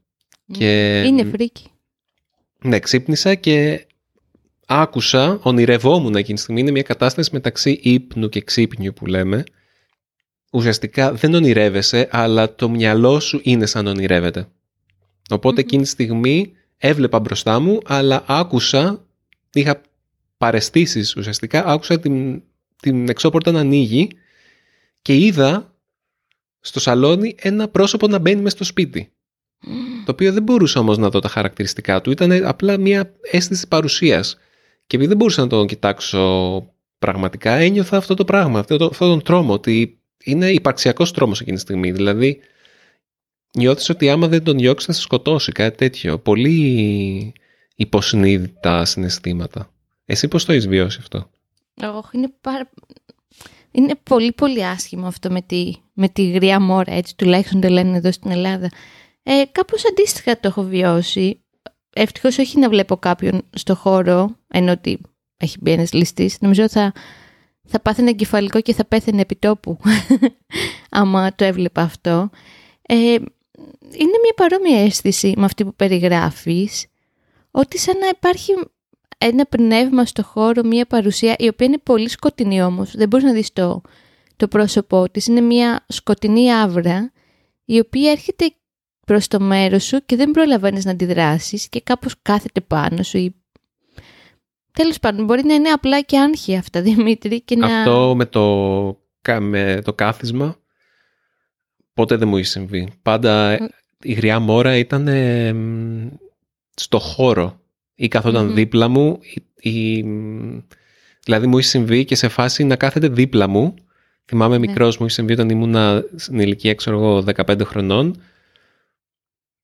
Και, 0.52 1.02
Είναι 1.02 1.24
φρίκι. 1.24 1.68
Ναι, 2.64 2.80
ξύπνησα 2.80 3.36
και 3.36 3.86
άκουσα, 4.66 5.40
ονειρευόμουν 5.42 6.16
εκείνη 6.16 6.36
τη 6.36 6.42
στιγμή, 6.42 6.60
είναι 6.60 6.72
μια 6.72 6.82
κατάσταση 6.82 7.30
μεταξύ 7.34 7.80
ύπνου 7.84 8.30
και 8.30 8.42
ξύπνιου 8.42 8.94
που 8.94 9.06
λέμε. 9.06 9.44
Ουσιαστικά 10.52 11.14
δεν 11.14 11.34
ονειρεύεσαι, 11.34 12.08
αλλά 12.12 12.56
το 12.56 12.70
μυαλό 12.70 13.20
σου 13.20 13.40
είναι 13.44 13.66
σαν 13.66 13.88
ονειρεύεται. 13.88 14.48
Οπότε 15.30 15.62
εκείνη 15.62 15.84
τη 15.84 15.90
στιγμή 15.90 16.54
έβλεπα 16.78 17.20
μπροστά 17.20 17.60
μου, 17.60 17.80
αλλά 17.86 18.24
άκουσα, 18.28 19.06
είχα 19.54 19.82
παρεστήσεις 20.38 21.16
ουσιαστικά, 21.16 21.66
άκουσα 21.66 22.00
την, 22.00 22.42
την 22.82 23.10
εξώπορτα 23.10 23.52
να 23.52 23.60
ανοίγει 23.60 24.10
και 25.02 25.16
είδα 25.16 25.74
στο 26.60 26.80
σαλόνι 26.80 27.36
ένα 27.40 27.68
πρόσωπο 27.68 28.08
να 28.08 28.20
μπαίνει 28.20 28.42
μέσα 28.42 28.56
στο 28.56 28.66
σπίτι. 28.66 29.12
Το 30.06 30.12
οποίο 30.12 30.34
δεν 30.34 30.44
μπορούσα 30.44 30.80
όμως 30.80 30.98
να 30.98 31.10
δω 31.10 31.20
τα 31.20 31.28
χαρακτηριστικά 31.28 32.02
του. 32.02 32.12
Ήταν 32.12 32.46
απλά 32.46 32.78
μια 32.78 33.14
αίσθηση 33.22 33.68
παρουσίας. 33.68 34.38
Και 34.88 34.96
επειδή 34.96 35.08
δεν 35.08 35.18
μπορούσα 35.18 35.42
να 35.42 35.48
τον 35.48 35.68
κοιτάξω 35.68 36.74
πραγματικά, 37.00 37.52
ένιωθα 37.52 37.98
αυτό 37.98 38.14
το 38.14 38.26
πράγμα, 38.26 38.60
αυτό, 38.60 38.78
το, 38.78 38.86
αυτό 38.86 39.08
τον 39.08 39.24
τρόμο, 39.24 39.54
ότι 39.54 40.00
είναι 40.24 40.50
υπαρξιακός 40.50 41.12
τρόμος 41.12 41.42
εκείνη 41.42 41.56
τη 41.56 41.62
στιγμή. 41.62 41.92
Δηλαδή, 41.92 42.40
νιώθεις 43.58 43.90
ότι 43.90 44.10
άμα 44.10 44.28
δεν 44.28 44.44
τον 44.44 44.58
διώξεις 44.58 44.88
θα 44.88 44.94
σε 44.94 45.02
σκοτώσει, 45.02 45.52
κάτι 45.52 45.78
τέτοιο. 45.78 46.20
Πολύ 46.20 47.34
υποσυνείδητα 47.76 48.86
συναισθήματα. 48.86 49.72
Εσύ 50.06 50.28
πώς 50.28 50.46
το 50.46 50.52
έχεις 50.52 50.68
βιώσει 50.68 50.98
αυτό; 51.02 51.30
Εγώ 51.82 52.10
είναι, 52.12 52.34
πάρα... 52.42 52.70
είναι 53.72 53.96
πολύ 54.04 54.32
πολύ 54.32 54.66
άσχημο 54.66 55.08
αυτό 55.08 55.32
με 55.32 55.42
τη, 55.42 55.74
με 55.94 56.10
τη 56.10 56.30
γριά 56.30 56.60
μόρα, 56.60 56.94
έτσι 56.94 57.16
τουλάχιστον 57.16 57.62
το 57.62 57.68
λένε 57.68 57.98
εδώ 57.98 58.12
στην 58.12 58.32
Ελλάδα. 58.32 58.70
Ε, 59.24 59.44
κάπως 59.52 59.86
αντίστοιχα 59.86 60.40
το 60.40 60.48
έχω 60.48 60.64
βιώσει. 60.64 61.44
Ευτυχώς 61.96 62.38
όχι 62.38 62.60
να 62.60 62.70
βλέπω 62.70 62.98
κάποιον 62.98 63.42
στο 63.56 63.76
χώρο, 63.76 64.36
ενώ 64.48 64.72
ότι 64.72 65.02
έχει 65.38 65.58
μπει 65.60 65.72
ένας 65.72 65.94
ληστής. 65.94 66.38
Νομίζω 66.42 66.70
θα, 66.70 66.94
θα 67.68 67.80
πάθαινε 67.80 68.10
εγκεφαλικό 68.10 68.62
και 68.62 68.74
θα 68.74 68.86
πέθαινε 68.86 69.22
επί 69.22 69.36
τόπου, 69.36 69.78
άμα 70.90 71.36
το 71.36 71.46
έβλεπα 71.46 71.82
αυτό. 71.82 72.30
Ε, 72.82 72.96
είναι 73.92 74.18
μια 74.22 74.34
παρόμοια 74.36 74.84
αίσθηση 74.84 75.34
με 75.38 75.46
αυτή 75.46 75.66
που 75.66 75.74
περιγράφεις, 75.76 76.86
ότι 77.52 77.78
σαν 77.78 77.98
να 77.98 78.08
υπάρχει 78.08 78.54
ένα 79.18 79.46
πνεύμα 79.46 80.06
στο 80.06 80.24
χώρο, 80.24 80.64
μια 80.64 80.86
παρουσία, 80.86 81.36
η 81.38 81.48
οποία 81.48 81.68
είναι 81.68 81.78
πολύ 81.78 82.10
σκοτεινή 82.10 82.62
όμως, 82.62 82.96
δεν 82.96 83.08
μπορείς 83.08 83.26
να 83.26 83.34
δεις 83.34 83.54
το, 83.54 83.82
το 84.36 84.48
πρόσωπό 84.48 85.10
της, 85.12 85.28
είναι 85.28 85.42
μια 85.42 85.86
σκοτεινή 85.88 86.54
άβρα, 86.54 87.12
η 87.66 87.80
οποία 87.80 88.12
έρχεται 88.12 88.54
προς 89.10 89.28
το 89.28 89.40
μέρος 89.40 89.84
σου 89.84 90.06
και 90.06 90.16
δεν 90.16 90.32
προλαβαίνεις 90.32 90.86
να 90.86 90.92
αντιδράσεις 90.92 91.70
και 91.70 91.82
κάπως 91.82 92.16
κάθεται 92.22 92.62
πάνω 92.62 93.04
σου 93.04 93.18
ή... 93.18 93.36
Τέλος 94.72 95.00
πάντων, 95.00 95.26
μπορεί 95.26 95.44
να 95.44 95.54
είναι 95.54 95.70
απλά 95.70 96.02
και 96.02 96.20
άγχη 96.20 96.58
αυτά, 96.58 96.82
Δημήτρη. 96.92 97.42
Και 97.42 97.56
να... 97.56 97.78
Αυτό 97.78 98.14
με 98.16 98.26
το, 98.26 98.46
με 99.40 99.82
το 99.84 99.94
κάθισμα 99.94 100.56
ποτέ 101.94 102.16
δεν 102.16 102.28
μου 102.28 102.38
είχε 102.38 102.48
συμβεί. 102.48 102.92
Πάντα 103.02 103.58
η 104.04 104.14
γριά 104.14 104.40
μόρα 104.40 104.78
ήταν 104.78 105.08
στο 106.76 107.00
χώρο 107.00 107.60
ή 107.96 108.08
καθοταν 108.08 108.54
δίπλα 108.54 108.88
μου. 108.88 109.20
Ή, 109.60 110.02
δηλαδή 111.24 111.48
μου 111.48 111.58
είχε 111.58 111.68
συμβεί 111.68 112.06
και 112.06 112.16
σε 112.16 112.28
φάση 112.28 112.64
να 112.64 112.76
κάθεται 112.76 113.08
δίπλα 113.08 113.48
μου. 113.48 113.74
Θυμάμαι 114.26 114.58
ναι. 114.58 114.68
μικρός 114.68 114.98
μου 114.98 115.06
είχε 115.06 115.16
συμβεί 115.16 115.34
όταν 115.34 115.50
ήμουν 115.50 116.04
στην 116.16 116.40
ηλικία, 116.40 116.74
ξέρω 116.74 116.98
εγώ, 116.98 117.24
15 117.36 117.62
χρονών 117.66 118.16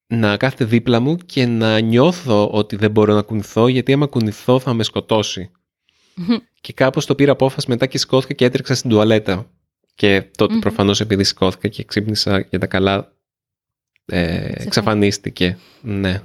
να 0.07 0.37
κάθεται 0.37 0.65
δίπλα 0.65 0.99
μου 0.99 1.17
και 1.17 1.45
να 1.45 1.79
νιώθω 1.79 2.49
ότι 2.49 2.75
δεν 2.75 2.91
μπορώ 2.91 3.13
να 3.13 3.21
κουνηθώ 3.21 3.67
γιατί 3.67 3.93
άμα 3.93 4.05
κουνηθώ 4.05 4.59
θα 4.59 4.73
με 4.73 4.83
σκοτώσει. 4.83 5.51
και 6.61 6.73
κάπως 6.73 7.05
το 7.05 7.15
πήρα 7.15 7.31
απόφαση 7.31 7.69
μετά 7.69 7.85
και 7.85 7.97
σηκώθηκα 7.97 8.33
και 8.33 8.45
έτρεξα 8.45 8.75
στην 8.75 8.89
τουαλέτα. 8.89 9.49
Και 9.95 10.21
τότε 10.37 10.55
προφανώς 10.59 10.99
επειδή 10.99 11.23
σηκώθηκα 11.23 11.67
και 11.67 11.83
ξύπνησα 11.83 12.39
για 12.39 12.59
τα 12.59 12.67
καλά 12.67 13.13
ε, 14.05 14.51
εξαφανίστηκε. 14.53 15.57
Ναι. 15.81 16.21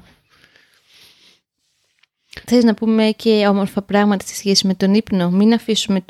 Θες 2.44 2.64
να 2.64 2.74
πούμε 2.74 3.10
και 3.16 3.46
όμορφα 3.48 3.82
πράγματα 3.82 4.26
σε 4.26 4.34
σχέση 4.34 4.66
με 4.66 4.74
τον 4.74 4.94
ύπνο; 4.94 5.30
Μην 5.30 5.52
αφήσουμε... 5.52 6.04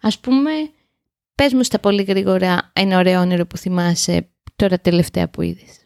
Ας 0.00 0.18
πούμε, 0.18 0.50
πες 1.34 1.52
μου 1.52 1.62
στα 1.62 1.78
πολύ 1.78 2.02
γρήγορα 2.02 2.70
ένα 2.72 2.98
ωραίο 2.98 3.20
όνειρο 3.20 3.46
που 3.46 3.56
θυμάσαι 3.56 4.28
τώρα 4.56 4.78
τελευταία 4.78 5.28
που 5.28 5.42
είδες. 5.42 5.83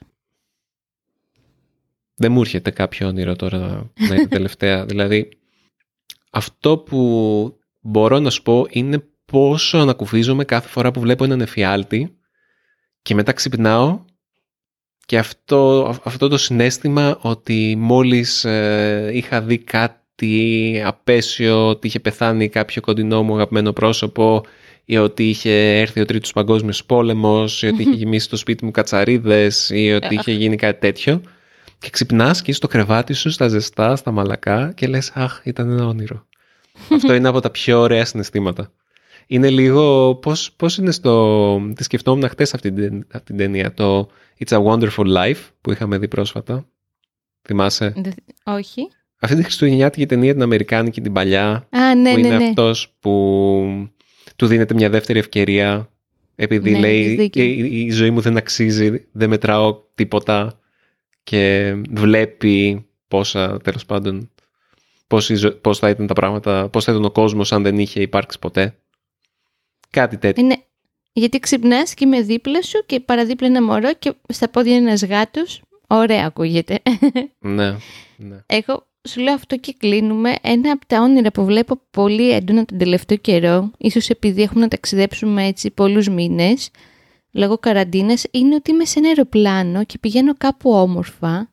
Δεν 2.20 2.33
μου 2.33 2.40
έρχεται 2.40 2.70
κάποιο 2.70 3.07
όνειρο 3.07 3.37
τώρα 3.37 3.90
να 4.09 4.14
είναι 4.14 4.26
τελευταία. 4.26 4.85
δηλαδή, 4.90 5.28
αυτό 6.31 6.78
που 6.78 7.59
μπορώ 7.81 8.18
να 8.18 8.31
σου 8.31 8.42
πω 8.42 8.66
είναι 8.70 9.04
πόσο 9.24 9.78
ανακουφίζομαι 9.78 10.44
κάθε 10.44 10.68
φορά 10.68 10.90
που 10.90 11.00
βλέπω 11.00 11.24
έναν 11.24 11.40
εφιάλτη 11.40 12.16
και 13.02 13.14
μετά 13.14 13.33
ξυπνάω 13.33 14.04
και 15.07 15.18
αυτό, 15.18 15.94
αυτό 16.02 16.28
το 16.28 16.37
συνέστημα 16.37 17.18
ότι 17.22 17.76
μόλις 17.78 18.44
ε, 18.44 19.11
είχα 19.12 19.42
δει 19.42 19.59
κάτι 19.59 20.83
απέσιο, 20.85 21.68
ότι 21.68 21.87
είχε 21.87 22.00
πεθάνει 22.00 22.48
κάποιο 22.48 22.81
κοντινό 22.81 23.22
μου 23.22 23.35
αγαπημένο 23.35 23.72
πρόσωπο 23.72 24.44
ή 24.85 24.96
ότι 24.96 25.28
είχε 25.28 25.78
έρθει 25.81 26.00
ο 26.00 26.04
τρίτος 26.04 26.33
παγκόσμιος 26.33 26.85
πόλεμος 26.85 27.62
ή 27.62 27.66
ότι 27.66 27.83
είχε 27.83 27.94
γεμίσει 27.94 28.28
το 28.28 28.37
σπίτι 28.37 28.64
μου 28.64 28.70
κατσαρίδες 28.70 29.70
ή 29.70 29.92
ότι 29.92 30.14
είχε 30.14 30.33
γίνει 30.33 30.57
κάτι 30.57 30.81
τέτοιο 30.81 31.20
και 31.79 31.91
ξυπνάς 31.91 32.43
και 32.43 32.51
είσαι 32.51 32.59
στο 32.59 32.67
κρεβάτι 32.67 33.12
σου, 33.12 33.31
στα 33.31 33.49
ζεστά, 33.49 33.97
στα 33.97 34.11
μαλακά 34.11 34.73
και 34.73 34.87
λες: 34.87 35.11
Αχ, 35.14 35.41
ήταν 35.45 35.71
ένα 35.71 35.87
όνειρο. 35.87 36.27
Αυτό 36.95 37.14
είναι 37.14 37.29
από 37.29 37.41
τα 37.41 37.51
πιο 37.51 37.81
ωραία 37.81 38.05
συναισθήματα. 38.05 38.73
Είναι 39.27 39.51
λίγο. 39.51 40.14
Πώς 40.14 40.53
πώς 40.57 40.77
είναι 40.77 40.91
στο. 40.91 41.73
Τη 41.75 41.83
σκεφτόμουν 41.83 42.29
χτες 42.29 42.55
αυτή, 42.55 42.73
την, 42.73 43.07
αυτή 43.12 43.27
την 43.27 43.37
ταινία. 43.37 43.75
Το 43.75 44.09
It's 44.38 44.57
a 44.57 44.64
Wonderful 44.64 45.17
Life 45.17 45.41
που 45.61 45.73
είχαμε 45.73 45.99
δει 45.99 46.09
πρόσφατα. 46.09 46.67
Θυμάσαι; 47.43 47.95
Όχι. 48.45 48.88
Αυτή 49.21 49.37
τη 49.37 49.43
χριστουγεννιάτικη 49.43 50.07
ταινία, 50.07 50.33
την 50.33 50.43
Αμερικάνικη, 50.43 51.01
την 51.01 51.12
παλιά. 51.12 51.69
Α, 51.71 51.95
ναι, 51.95 52.12
που 52.12 52.21
ναι, 52.21 52.27
είναι 52.27 52.37
ναι. 52.37 52.45
αυτός 52.45 52.97
που 53.01 53.91
του 54.37 54.47
δίνεται 54.47 54.75
μια 54.75 54.91
δεύτερη 54.91 55.19
ευκαιρία. 55.19 55.91
Επειδή 56.35 56.71
Ναι, 56.71 56.79
λέει: 56.79 57.05
έχεις 57.05 57.17
δίκιο. 57.17 57.45
η, 57.45 57.85
η 57.87 57.91
ζωή 57.91 58.11
μου 58.11 58.21
δεν 58.21 58.37
αξίζει, 58.37 59.07
δεν 59.12 59.29
μετράω 59.29 59.83
τίποτα 59.95 60.59
και 61.29 61.75
βλέπει 61.91 62.87
πόσα 63.09 63.57
τέλος 63.57 63.87
πάντων 63.87 64.31
πώς, 65.07 65.31
η 65.31 65.35
ζω- 65.35 65.51
πώς 65.53 65.79
θα 65.79 65.88
ήταν 65.88 66.07
τα 66.07 66.14
πράγματα, 66.14 66.69
πώς 66.69 66.85
θα 66.85 66.93
ήταν 66.93 67.05
ο 67.05 67.11
κόσμος 67.11 67.53
αν 67.53 67.62
δεν 67.62 67.79
είχε 67.79 68.01
υπάρξει 68.01 68.38
ποτέ. 68.38 68.79
Κάτι 69.91 70.19
τέτοιο. 70.19 70.45
Είναι... 70.45 70.57
Γιατί 71.12 71.38
ξυπνάς 71.38 71.95
και 71.95 72.05
είμαι 72.05 72.21
δίπλα 72.21 72.62
σου 72.62 72.83
και 72.87 73.01
παραδίπλα 73.01 73.47
ένα 73.47 73.62
μωρό 73.62 73.95
και 73.95 74.12
στα 74.29 74.49
πόδια 74.49 74.75
είναι 74.77 74.88
ένας 74.88 75.05
γάτος. 75.05 75.62
Ωραία 75.87 76.27
ακούγεται. 76.27 76.79
Ναι, 77.38 77.77
ναι. 78.17 78.45
Εγώ 78.47 78.87
σου 79.09 79.21
λέω 79.21 79.35
αυτό 79.35 79.57
και 79.57 79.75
κλείνουμε. 79.79 80.35
Ένα 80.43 80.73
από 80.73 80.87
τα 80.87 81.01
όνειρα 81.01 81.31
που 81.31 81.45
βλέπω 81.45 81.81
πολύ 81.91 82.31
έντονα 82.31 82.64
τον 82.64 82.79
τελευταίο 82.79 83.17
καιρό, 83.17 83.71
ίσως 83.79 84.09
επειδή 84.09 84.43
έχουμε 84.43 84.61
να 84.61 84.69
ταξιδέψουμε 84.69 85.47
έτσι 85.47 85.71
πολλούς 85.71 86.09
μήνες, 86.09 86.71
λόγω 87.38 87.59
καραντίνας, 87.59 88.24
είναι 88.31 88.55
ότι 88.55 88.70
είμαι 88.70 88.85
σε 88.85 88.98
ένα 88.98 89.09
αεροπλάνο 89.09 89.85
και 89.85 89.98
πηγαίνω 89.98 90.35
κάπου 90.38 90.70
όμορφα. 90.70 91.53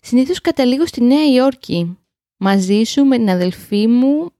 Συνήθως 0.00 0.40
καταλήγω 0.40 0.86
στη 0.86 1.04
Νέα 1.04 1.32
Υόρκη, 1.32 1.98
μαζί 2.36 2.82
σου, 2.82 3.04
με 3.04 3.16
την 3.16 3.30
αδελφή 3.30 3.86
μου 3.86 4.30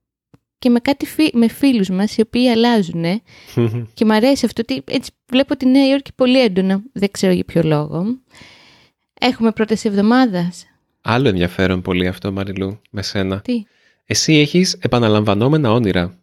και 0.59 0.71
με, 0.71 0.81
κάτι 0.81 1.07
φι... 1.07 1.31
με 1.33 1.49
φίλους 1.49 1.89
μας, 1.89 2.17
οι 2.17 2.21
οποίοι 2.21 2.49
αλλάζουν. 2.49 3.05
Και 3.95 4.05
μου 4.05 4.13
αρέσει 4.13 4.47
αυτό 4.47 4.63
ότι 4.63 4.83
έτσι 4.87 5.11
βλέπω 5.31 5.57
τη 5.57 5.67
Νέα 5.67 5.89
Υόρκη 5.89 6.13
πολύ 6.15 6.41
έντονα. 6.41 6.83
Δεν 6.93 7.11
ξέρω 7.11 7.33
για 7.33 7.45
ποιο 7.45 7.63
λόγο. 7.63 8.19
Έχουμε 9.21 9.53
πρώτες 9.53 9.85
εβδομάδας. 9.85 10.67
Άλλο 11.01 11.29
ενδιαφέρον 11.29 11.83
πολύ 11.83 12.07
αυτό, 12.07 12.33
Μαριλού, 12.33 12.81
με 12.91 13.03
σένα. 13.03 13.41
Τι; 13.41 13.63
Εσύ 14.05 14.35
έχεις 14.35 14.73
επαναλαμβανόμενα 14.81 15.73
όνειρα. 15.73 16.22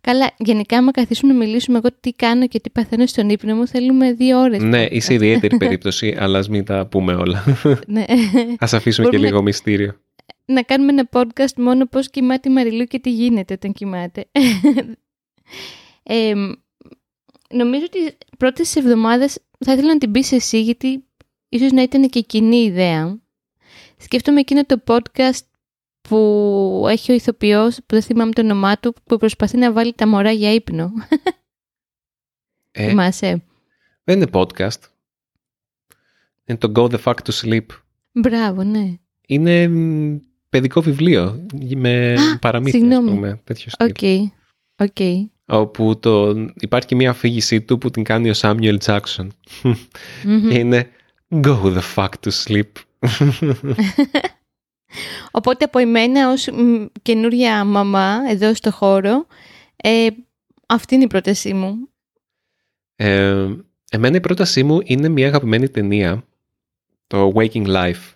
Καλά, 0.00 0.30
γενικά, 0.38 0.76
άμα 0.78 0.90
καθίσουμε 0.90 1.32
να 1.32 1.38
μιλήσουμε 1.38 1.78
εγώ 1.78 1.88
τι 2.00 2.12
κάνω 2.12 2.46
και 2.46 2.60
τι 2.60 2.70
παθαίνω 2.70 3.06
στον 3.06 3.28
ύπνο 3.28 3.54
μου, 3.54 3.66
θέλουμε 3.66 4.12
δύο 4.12 4.40
ώρες. 4.40 4.62
Ναι, 4.62 4.86
είσαι 4.90 5.14
ιδιαίτερη 5.14 5.56
περίπτωση, 5.56 6.16
αλλά 6.18 6.38
ας 6.38 6.48
μην 6.48 6.64
τα 6.64 6.86
πούμε 6.86 7.14
όλα. 7.14 7.44
Ναι. 7.86 8.04
Ας 8.58 8.72
αφήσουμε 8.72 9.08
και 9.08 9.16
Μπορούμε 9.16 9.28
λίγο 9.30 9.42
μυστήριο. 9.42 10.00
να 10.44 10.62
κάνουμε 10.62 10.92
ένα 10.92 11.08
podcast 11.12 11.54
μόνο 11.56 11.86
πώς 11.86 12.10
κοιμάται 12.10 12.48
η 12.48 12.52
Μαριλού 12.52 12.84
και 12.84 12.98
τι 12.98 13.10
γίνεται 13.10 13.54
όταν 13.54 13.72
κοιμάται. 13.72 14.24
ε, 16.02 16.32
νομίζω 17.54 17.84
ότι 17.84 18.16
πρώτες 18.38 18.76
εβδομάδες 18.76 19.38
θα 19.58 19.72
ήθελα 19.72 19.88
να 19.88 19.98
την 19.98 20.10
πεις 20.10 20.32
εσύ 20.32 20.62
γιατί 20.62 21.04
ίσως 21.48 21.72
να 21.72 21.82
ήταν 21.82 22.08
και 22.08 22.20
κοινή 22.20 22.56
ιδέα. 22.56 23.20
Σκέφτομαι 23.96 24.40
εκείνο 24.40 24.64
το 24.66 24.82
podcast 24.86 25.40
που 26.02 26.86
έχει 26.88 27.12
ο 27.12 27.14
ηθοποιός, 27.14 27.76
που 27.76 27.84
δεν 27.86 28.02
θυμάμαι 28.02 28.32
το 28.32 28.40
όνομά 28.40 28.78
του, 28.78 28.94
που 29.04 29.16
προσπαθεί 29.16 29.56
να 29.56 29.72
βάλει 29.72 29.92
τα 29.94 30.08
μωρά 30.08 30.30
για 30.30 30.54
ύπνο. 30.54 30.92
Ε, 32.70 32.88
Θυμάσαι; 32.88 33.42
δεν 34.04 34.16
είναι 34.16 34.30
podcast. 34.32 34.80
Είναι 36.44 36.58
το 36.58 36.72
Go 36.74 36.90
the 36.90 36.98
fuck 37.02 37.14
to 37.14 37.32
sleep. 37.42 37.66
Μπράβο, 38.12 38.62
ναι. 38.62 38.94
Είναι 39.26 39.68
μ, 39.68 40.16
παιδικό 40.48 40.80
βιβλίο 40.80 41.46
με 41.76 42.12
Α, 42.12 42.38
παραμύθια, 42.38 42.80
ας 42.80 42.86
συγγνώμη. 42.86 43.10
πούμε, 43.10 43.40
τέτοιο 43.44 43.70
στυλ. 43.70 43.86
Οκ. 43.88 44.30
Οκ. 44.88 45.30
Όπου 45.46 45.98
το, 45.98 46.30
υπάρχει 46.60 46.86
και 46.86 46.94
μια 46.94 47.10
αφήγησή 47.10 47.60
του 47.60 47.78
που 47.78 47.90
την 47.90 48.02
κάνει 48.02 48.30
ο 48.30 48.34
Σάμιουελ 48.34 48.78
Τζάξον. 48.78 49.32
Μμμ. 50.24 50.48
Και 50.48 50.58
είναι 50.58 50.88
Go 51.28 51.76
the 51.76 51.80
fuck 51.94 52.10
to 52.24 52.30
sleep. 52.44 52.70
Οπότε 55.30 55.64
από 55.64 55.78
εμένα 55.78 56.30
ως 56.30 56.46
μ, 56.46 56.84
καινούρια 57.02 57.64
μαμά 57.64 58.18
εδώ 58.28 58.54
στο 58.54 58.70
χώρο, 58.70 59.26
ε, 59.76 60.06
αυτή 60.66 60.94
είναι 60.94 61.04
η 61.04 61.06
πρότασή 61.06 61.54
μου. 61.54 61.74
Ε, 62.96 63.46
εμένα 63.90 64.16
η 64.16 64.20
πρότασή 64.20 64.62
μου 64.62 64.80
είναι 64.84 65.08
μια 65.08 65.26
αγαπημένη 65.26 65.68
ταινία, 65.68 66.24
το 67.06 67.32
Waking 67.34 67.66
Life, 67.66 68.14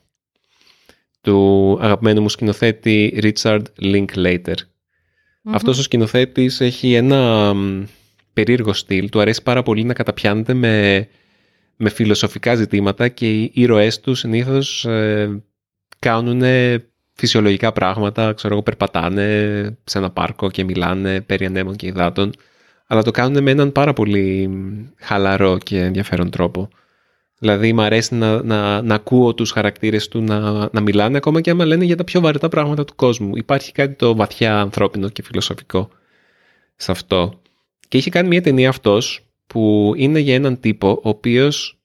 του 1.21 1.79
αγαπημένου 1.81 2.23
μου 2.23 2.29
σκηνοθέτη 2.29 3.19
Richard 3.23 3.63
Linklater. 3.81 4.55
Μμμ. 5.43 5.55
Αυτός 5.55 5.79
ο 5.79 5.83
σκηνοθέτης 5.83 6.61
έχει 6.61 6.95
ένα 6.95 7.55
μ, 7.55 7.85
περίεργο 8.33 8.73
στυλ, 8.73 9.09
του 9.09 9.21
αρέσει 9.21 9.43
πάρα 9.43 9.63
πολύ 9.63 9.85
να 9.85 9.93
καταπιάνεται 9.93 10.55
με, 10.55 11.09
με 11.77 11.91
φιλοσοφικά 11.91 12.55
ζητήματα 12.55 13.09
και 13.09 13.33
οι 13.33 13.51
ήρωές 13.55 14.01
του 14.01 14.15
συνήθως 14.15 14.85
ε, 14.85 15.43
κάνουν 16.07 16.43
φυσιολογικά 17.13 17.73
πράγματα, 17.73 18.33
ξέρω 18.33 18.53
εγώ, 18.55 18.63
περπατάνε 18.63 19.27
σε 19.85 19.99
ένα 19.99 20.11
πάρκο 20.11 20.51
και 20.51 20.65
μιλάνε 20.65 21.21
περί 21.21 21.45
ανέμων 21.47 21.77
και 21.77 21.87
υδάτων, 21.87 22.33
αλλά 22.87 23.03
το 23.03 23.11
κάνουν 23.11 23.43
με 23.43 23.51
έναν 23.51 23.73
πάρα 23.73 23.93
πολύ 23.93 24.49
μ, 24.49 24.85
χαλαρό 24.99 25.59
και 25.59 25.81
ενδιαφέρον 25.81 26.31
τρόπο. 26.31 26.69
Δηλαδή, 27.39 27.73
μου 27.73 27.83
αρέσει 27.83 28.15
να, 28.15 28.43
να, 28.43 28.83
να 28.83 28.95
ακούω 28.95 29.35
τους 29.35 29.51
χαρακτήρες 29.51 30.09
του 30.09 30.23
να, 30.23 30.69
να 30.73 30.81
μιλάνε, 30.81 31.17
ακόμα 31.17 31.41
και 31.41 31.51
άμα 31.51 31.65
λένε 31.65 31.85
για 31.85 31.97
τα 31.97 32.05
πιο 32.05 32.21
βαρετά 32.21 32.49
πράγματα 32.49 32.85
του 32.85 32.95
κόσμου. 32.95 33.37
Υπάρχει 33.37 33.73
κάτι 33.73 33.95
το 33.95 34.17
βαθιά 34.17 34.61
ανθρώπινο 34.61 35.09
και 35.09 35.23
φιλοσοφικό 35.23 35.89
σε 36.77 36.91
αυτό. 36.91 37.41
Και 37.89 37.97
είχε 37.97 38.11
κάνει 38.11 38.29
μια 38.29 38.43
ταινία 38.43 38.69
αυτός 38.69 39.27
που 39.47 39.93
είναι 39.97 40.19
για 40.19 40.35
έναν 40.35 40.61
τύπο 40.61 40.91
ο 40.91 41.09
οποίος 41.09 41.79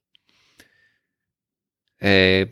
ε, 1.98 2.44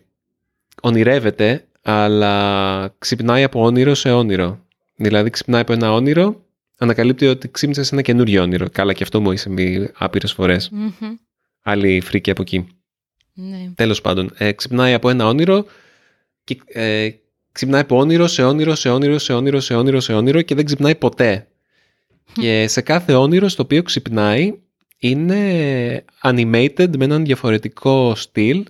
ονειρεύεται 0.82 1.64
αλλά 1.82 2.96
ξυπνάει 2.98 3.44
από 3.44 3.64
όνειρο 3.64 3.96
σε 3.96 4.12
όνειρο. 4.12 4.66
Δηλαδή 4.96 5.30
ξυπνάει 5.30 5.62
από 5.62 5.74
ένα 5.74 5.94
όνειρο, 5.94 6.46
ανακαλύπτει 6.78 7.28
ότι 7.28 7.50
ξύπνησε 7.52 7.84
σε 7.84 7.94
ένα 7.94 8.02
καινούριο 8.04 8.42
όνειρο. 8.42 8.70
Καλά 8.72 8.94
και 8.94 9.04
αυτό 9.04 9.22
μου 9.22 9.32
είχε 9.32 9.42
συμβεί 9.42 9.92
άπειρες 9.94 10.32
φορές. 10.34 10.70
Μμμ. 10.70 11.16
Άλλη 11.62 12.02
φρίκη 12.02 12.32
από 12.32 12.42
εκεί. 12.42 12.68
Ναι. 13.34 13.72
Τέλος 13.76 14.02
πάντων, 14.02 14.34
ε, 14.38 14.52
ξυπνάει 14.52 14.94
από 14.94 15.10
ένα 15.10 15.28
όνειρο 15.28 15.66
και 16.44 16.58
ε, 16.66 17.10
ξυπνάει 17.52 17.82
από 17.82 17.98
όνειρο 17.98 18.28
σε 18.28 18.44
όνειρο 18.44 18.76
σε 18.76 18.90
όνειρο 18.90 19.18
σε 19.18 19.34
όνειρο 19.34 19.60
σε 19.60 19.76
όνειρο 19.76 20.00
σε 20.00 20.14
όνειρο 20.14 20.42
και 20.42 20.56
δεν 20.56 20.66
ξυπνάει 20.66 20.96
ποτέ. 20.96 21.48
και 22.34 22.68
σε 22.68 22.82
κάθε 22.82 23.14
όνειρο 23.14 23.48
στο 23.48 23.64
οποίο 23.64 23.84
ξυπνάει 23.84 24.54
είναι 24.98 26.06
animated 26.24 26.98
με 26.98 27.06
έναν 27.06 27.26
διαφορετικό 27.26 28.16
στυλ. 28.16 28.66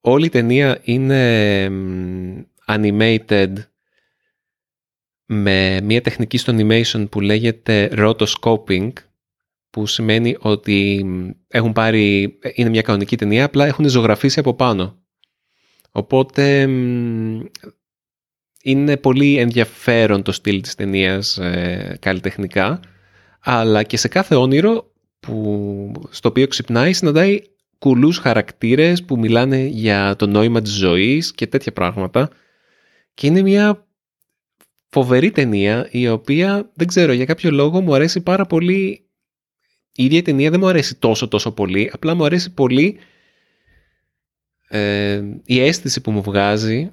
Όλη 0.00 0.26
η 0.26 0.28
ταινία 0.28 0.80
είναι 0.82 1.68
μ, 1.68 2.42
animated 2.66 3.52
με 5.26 5.80
μια 5.80 6.02
τεχνική 6.02 6.38
στο 6.38 6.56
animation 6.56 7.10
που 7.10 7.20
λέγεται 7.20 7.90
rotoscoping 7.92 8.92
που 9.70 9.86
σημαίνει 9.86 10.36
ότι 10.40 11.02
μ, 11.04 11.30
έχουν 11.48 11.72
πάρει, 11.72 12.38
είναι 12.54 12.68
μια 12.68 12.82
κανονική 12.82 13.16
ταινία, 13.16 13.44
απλά 13.44 13.66
έχουν 13.66 13.88
ζωγραφίσει 13.88 14.38
από 14.38 14.54
πάνω. 14.54 14.98
Οπότε 15.90 16.66
μ, 16.66 17.40
είναι 18.62 18.96
πολύ 18.96 19.36
ενδιαφέρον 19.36 20.22
το 20.22 20.32
στυλ 20.32 20.60
της 20.60 20.74
ταινίας 20.74 21.38
ε, 21.38 21.96
καλλιτεχνικά, 22.00 22.80
αλλά 23.40 23.82
και 23.82 23.96
σε 23.96 24.08
κάθε 24.08 24.34
όνειρο 24.34 24.92
που, 25.20 25.92
στο 26.10 26.28
οποίο 26.28 26.46
ξυπνάει 26.46 26.92
συναντάει 26.92 27.42
κουλούς 27.80 28.18
χαρακτήρες 28.18 29.04
που 29.04 29.18
μιλάνε 29.18 29.64
για 29.64 30.16
το 30.16 30.26
νόημα 30.26 30.62
της 30.62 30.72
ζωής 30.72 31.32
και 31.32 31.46
τέτοια 31.46 31.72
πράγματα 31.72 32.30
και 33.14 33.26
είναι 33.26 33.42
μια 33.42 33.86
φοβερή 34.88 35.30
ταινία 35.30 35.88
η 35.90 36.08
οποία 36.08 36.70
δεν 36.74 36.86
ξέρω 36.86 37.12
για 37.12 37.24
κάποιο 37.24 37.50
λόγο 37.50 37.80
μου 37.80 37.94
αρέσει 37.94 38.20
πάρα 38.20 38.46
πολύ 38.46 39.04
η 39.94 40.04
ίδια 40.04 40.18
η 40.18 40.22
ταινία 40.22 40.50
δεν 40.50 40.60
μου 40.60 40.68
αρέσει 40.68 40.94
τόσο 40.94 41.28
τόσο 41.28 41.52
πολύ 41.52 41.90
απλά 41.92 42.14
μου 42.14 42.24
αρέσει 42.24 42.54
πολύ 42.54 42.98
ε, 44.68 45.22
η 45.44 45.60
αίσθηση 45.60 46.00
που 46.00 46.10
μου 46.10 46.22
βγάζει 46.22 46.90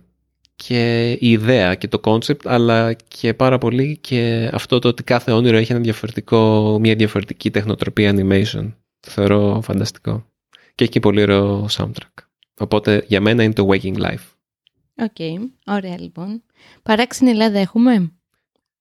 και 0.56 1.12
η 1.12 1.32
ιδέα 1.32 1.76
και 1.76 1.88
το 1.88 2.00
concept 2.04 2.45
αλλά 2.45 2.93
και 2.93 3.34
πάρα 3.34 3.58
πολύ 3.58 3.97
και 3.97 4.50
αυτό 4.54 4.80
το 4.80 4.88
ότι 4.88 5.04
κάθε 5.04 5.32
όνειρο 5.32 5.58
έχει 5.58 5.71
ένα 5.71 5.82
διαφορετικό, 5.82 6.78
μια 6.82 6.95
διαφορετική 6.95 7.52
τεχνοτροπία 7.52 8.13
animation. 8.15 8.73
Το 9.00 9.12
θεωρώ 9.12 9.60
φανταστικό. 9.63 10.26
Και 10.77 10.83
έχει 10.83 10.91
και 10.91 10.99
πολύ 10.99 11.21
ωραίο 11.21 11.67
soundtrack. 11.69 12.23
Οπότε 12.59 13.03
για 13.07 13.21
μένα 13.21 13.43
είναι 13.43 13.53
το 13.53 13.67
Waking 13.71 13.97
Life. 13.97 14.25
Οκ. 14.95 15.49
Ωραία 15.65 15.99
λοιπόν. 15.99 16.43
Παράξενη 16.83 17.29
Ελλάδα 17.29 17.59
έχουμε; 17.59 18.11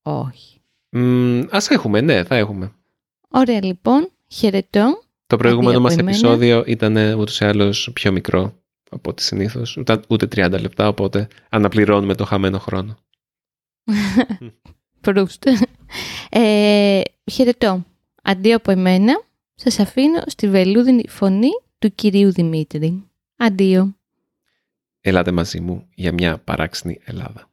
Όχι. 0.03 0.61
Μ, 0.91 1.41
ας 1.51 1.71
έχουμε, 1.71 2.01
ναι, 2.01 2.25
θα 2.25 2.37
έχουμε. 2.37 2.73
Ωραία 3.29 3.65
λοιπόν. 3.65 4.11
Χαιρετώ. 4.29 5.03
Το 5.27 5.37
προηγούμενο 5.37 5.71
από 5.73 5.81
μας 5.81 5.93
εμένα. 5.93 6.11
επεισόδιο 6.11 6.65
ήταν 6.67 6.97
ούτως 6.97 7.41
ή 7.41 7.45
άλλως 7.45 7.91
πιο 7.93 8.13
μικρό 8.13 8.55
από 8.91 9.11
ό,τι 9.11 9.23
συνήθως. 9.23 9.77
Ούτε, 9.77 10.01
ούτε 10.09 10.27
30 10.27 10.61
λεπτά, 10.61 10.89
οπότε 10.89 11.29
αναπληρώνουμε 11.49 12.15
το 12.15 12.25
χαμένο 12.25 12.59
χρόνο. 12.59 12.99
Προύστ. 15.01 15.47
Ε, 16.31 17.01
χαιρετώ. 17.31 17.85
Αντί 18.23 18.53
από 18.53 18.71
εμένα, 18.71 19.23
σας 19.55 19.79
αφήνω 19.79 20.23
στη 20.27 20.49
βελούδινη 20.49 21.09
φωνή 21.09 21.51
του 21.79 21.95
κυρίου 21.95 22.33
Δημήτρη. 22.33 23.05
Αντίο. 23.37 23.97
Ελάτε 25.01 25.31
μαζί 25.31 25.61
μου 25.61 25.87
για 25.95 26.13
μια 26.13 26.39
παράξενη 26.39 27.01
Ελλάδα. 27.05 27.51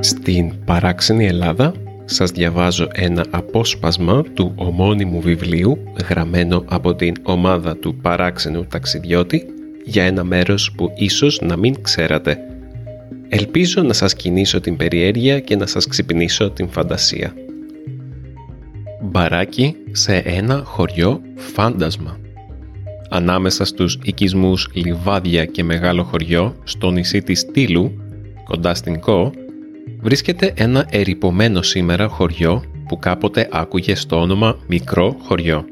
Στην 0.00 0.64
παράξενη 0.64 1.26
Ελλάδα 1.26 1.74
σας 2.04 2.30
διαβάζω 2.30 2.88
ένα 2.92 3.26
απόσπασμα 3.30 4.22
του 4.22 4.52
ομώνυμου 4.56 5.20
βιβλίου 5.20 5.78
γραμμένο 6.08 6.64
από 6.68 6.94
την 6.94 7.14
ομάδα 7.22 7.76
του 7.76 7.94
παράξενου 7.94 8.66
ταξιδιώτη 8.66 9.46
για 9.84 10.04
ένα 10.04 10.24
μέρος 10.24 10.72
που 10.76 10.92
ίσως 10.96 11.40
να 11.40 11.56
μην 11.56 11.82
ξέρατε. 11.82 12.57
Ελπίζω 13.28 13.82
να 13.82 13.92
σας 13.92 14.14
κινήσω 14.14 14.60
την 14.60 14.76
περιέργεια 14.76 15.40
και 15.40 15.56
να 15.56 15.66
σας 15.66 15.86
ξυπνήσω 15.86 16.50
την 16.50 16.68
φαντασία. 16.68 17.34
Μπαράκι 19.02 19.76
σε 19.92 20.16
ένα 20.16 20.62
χωριό 20.64 21.20
φάντασμα. 21.34 22.18
Ανάμεσα 23.10 23.64
στους 23.64 23.98
οικισμούς 24.02 24.68
Λιβάδια 24.72 25.44
και 25.44 25.64
Μεγάλο 25.64 26.02
Χωριό, 26.02 26.56
στο 26.64 26.90
νησί 26.90 27.22
της 27.22 27.46
Τήλου, 27.52 27.92
κοντά 28.44 28.74
στην 28.74 29.00
Κό, 29.00 29.32
βρίσκεται 30.00 30.52
ένα 30.56 30.86
ερυπωμένο 30.90 31.62
σήμερα 31.62 32.08
χωριό 32.08 32.62
που 32.88 32.98
κάποτε 32.98 33.48
άκουγε 33.50 33.94
στο 33.94 34.20
όνομα 34.20 34.58
Μικρό 34.66 35.16
Χωριό. 35.22 35.64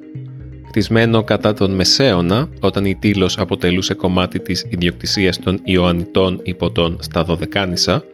Χτισμένο 0.77 1.25
κατά 1.25 1.53
τον 1.53 1.75
Μεσαίωνα, 1.75 2.49
όταν 2.61 2.85
η 2.85 2.95
Τήλος 2.95 3.39
αποτελούσε 3.39 3.95
κομμάτι 3.95 4.41
της 4.41 4.67
ιδιοκτησίας 4.71 5.39
των 5.39 5.61
Ιωαννιτών 5.65 6.41
υποτών 6.43 6.99
στα 7.01 7.25
Δωδεκάνησα, 7.25 8.05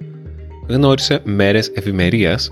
γνώρισε 0.68 1.20
μέρες 1.24 1.70
ευημερίας, 1.74 2.48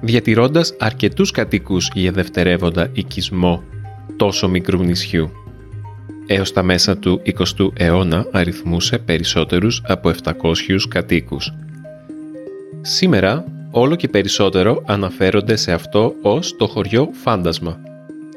διατηρώντας 0.00 0.74
αρκετούς 0.78 1.30
κατοίκους 1.30 1.90
για 1.94 2.12
δευτερεύοντα 2.12 2.90
οικισμό 2.92 3.62
τόσο 4.16 4.48
μικρού 4.48 4.78
νησιού. 4.78 5.30
Έως 6.26 6.52
τα 6.52 6.62
μέσα 6.62 6.96
του 6.98 7.22
20ου 7.24 7.68
αιώνα 7.74 8.26
αριθμούσε 8.32 8.98
περισσότερους 8.98 9.82
από 9.86 10.08
700 10.08 10.88
κατοίκους. 10.88 11.52
Σήμερα, 12.80 13.44
όλο 13.70 13.94
και 13.96 14.08
περισσότερο 14.08 14.82
αναφέρονται 14.86 15.56
σε 15.56 15.72
αυτό 15.72 16.14
ως 16.22 16.56
το 16.56 16.66
χωριό 16.66 17.08
φάντασμα. 17.22 17.78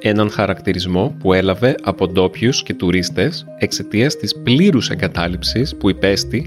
Έναν 0.01 0.29
χαρακτηρισμό 0.29 1.15
που 1.19 1.33
έλαβε 1.33 1.75
από 1.83 2.07
ντόπιους 2.07 2.63
και 2.63 2.73
τουρίστες 2.73 3.45
εξαιτίας 3.57 4.15
της 4.15 4.35
πλήρους 4.35 4.89
εγκατάλειψης 4.89 5.75
που 5.75 5.89
υπέστη 5.89 6.45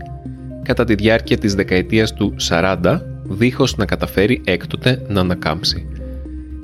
κατά 0.62 0.85
τη 0.85 0.95
διάρκεια 0.95 1.38
της 1.38 1.55
δεκαετίας 1.55 2.15
του 2.15 2.35
40 2.49 3.01
δίχως 3.25 3.77
να 3.77 3.85
καταφέρει 3.85 4.41
έκτοτε 4.45 5.03
να 5.09 5.21
ανακάμψει. 5.21 5.87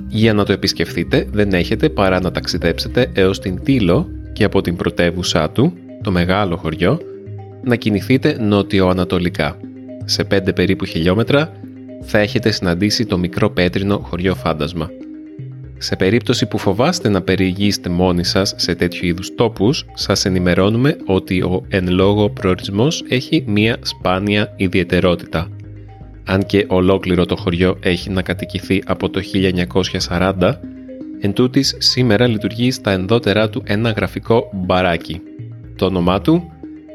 Για 0.07 0.33
να 0.33 0.45
το 0.45 0.51
επισκεφθείτε 0.51 1.27
δεν 1.31 1.53
έχετε 1.53 1.89
παρά 1.89 2.21
να 2.21 2.31
ταξιδέψετε 2.31 3.11
έως 3.13 3.39
την 3.39 3.63
Τήλο 3.63 4.09
και 4.33 4.43
από 4.43 4.61
την 4.61 4.75
πρωτεύουσά 4.75 5.49
του, 5.49 5.73
το 6.03 6.11
μεγάλο 6.11 6.57
χωριό, 6.57 6.99
να 7.63 7.75
κινηθείτε 7.75 8.37
νότιο-ανατολικά. 8.39 9.57
Σε 10.05 10.23
5 10.31 10.55
περίπου 10.55 10.85
χιλιόμετρα 10.85 11.51
θα 12.01 12.19
έχετε 12.19 12.51
συναντήσει 12.51 13.05
το 13.05 13.17
μικρό 13.17 13.49
πέτρινο 13.49 13.97
χωριό 13.97 14.35
φάντασμα. 14.35 14.89
Σε 15.81 15.95
περίπτωση 15.95 16.45
που 16.45 16.57
φοβάστε 16.57 17.09
να 17.09 17.21
περιηγήσετε 17.21 17.89
μόνοι 17.89 18.23
σας 18.23 18.53
σε 18.57 18.75
τέτοιου 18.75 19.05
είδους 19.05 19.35
τόπους, 19.35 19.85
σας 19.93 20.25
ενημερώνουμε 20.25 20.97
ότι 21.05 21.41
ο 21.41 21.65
εν 21.67 21.87
λόγω 21.89 22.29
προορισμός 22.29 23.03
έχει 23.09 23.43
μία 23.47 23.77
σπάνια 23.81 24.53
ιδιαιτερότητα. 24.55 25.47
Αν 26.25 26.45
και 26.45 26.65
ολόκληρο 26.69 27.25
το 27.25 27.35
χωριό 27.35 27.77
έχει 27.81 28.09
να 28.09 28.21
κατοικηθεί 28.21 28.83
από 28.85 29.09
το 29.09 29.21
1940, 30.09 30.59
εν 31.19 31.33
τούτης, 31.33 31.75
σήμερα 31.77 32.27
λειτουργεί 32.27 32.71
στα 32.71 32.91
ενδότερά 32.91 33.49
του 33.49 33.63
ένα 33.65 33.91
γραφικό 33.91 34.49
μπαράκι. 34.53 35.21
Το 35.75 35.85
όνομά 35.85 36.21
του, 36.21 36.51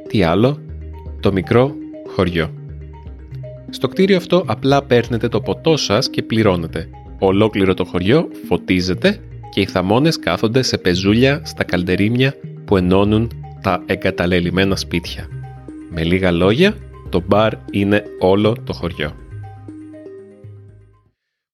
τι 0.09 0.23
άλλο, 0.23 0.59
το 1.21 1.33
μικρό 1.33 1.75
χωριό. 2.15 2.51
Στο 3.71 3.89
κτίριο 3.89 4.17
αυτό 4.17 4.45
απλά 4.47 4.83
παίρνετε 4.83 5.29
το 5.29 5.41
ποτό 5.41 5.77
σας 5.77 6.11
και 6.11 6.23
πληρώνετε. 6.23 6.89
Ολόκληρο 7.19 7.75
το 7.75 7.85
χωριό 7.85 8.29
φωτίζεται 8.47 9.21
και 9.51 9.61
οι 9.61 9.67
θαμώνες 9.67 10.19
κάθονται 10.19 10.63
σε 10.63 10.79
πεζούλια 10.79 11.41
στα 11.45 11.65
καλντερίμια 11.65 12.35
που 12.65 12.77
ενώνουν 12.77 13.31
τα 13.63 13.83
εγκαταλελειμμένα 13.87 14.77
σπίτια. 14.77 15.29
Με 15.91 16.05
λίγα 16.05 16.31
λόγια, 16.31 16.77
το 17.09 17.23
μπαρ 17.27 17.53
είναι 17.71 18.05
όλο 18.19 18.57
το 18.65 18.73
χωριό. 18.73 19.15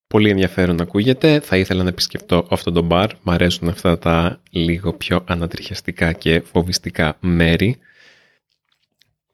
Πολύ 0.07 0.31
ενδιαφέρον 0.31 0.81
ακούγεται. 0.81 1.41
Θα 1.41 1.57
ήθελα 1.57 1.83
να 1.83 1.89
επισκεφτώ 1.89 2.47
αυτό 2.51 2.73
το 2.73 2.83
μπαρ. 2.83 3.11
Μ' 3.23 3.31
αρέσουν 3.31 3.69
αυτά 3.69 3.99
τα 3.99 4.41
λίγο 4.51 4.93
πιο 4.93 5.25
ανατριχιαστικά 5.27 6.13
και 6.13 6.41
φοβιστικά 6.41 7.17
μέρη. 7.21 7.79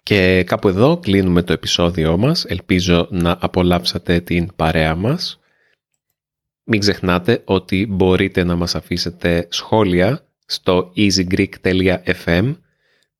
Και 0.02 0.42
κάπου 0.46 0.68
εδώ 0.68 0.96
κλείνουμε 0.96 1.42
το 1.42 1.52
επεισόδιό 1.52 2.16
μας. 2.16 2.44
Ελπίζω 2.44 3.08
να 3.10 3.36
απολαύσατε 3.40 4.20
την 4.20 4.50
παρέα 4.56 4.94
μας. 4.94 5.40
Μην 6.68 6.80
ξεχνάτε 6.80 7.42
ότι 7.44 7.86
μπορείτε 7.88 8.44
να 8.44 8.56
μας 8.56 8.74
αφήσετε 8.74 9.46
σχόλια 9.50 10.26
στο 10.46 10.92
easygreek.fm 10.96 12.54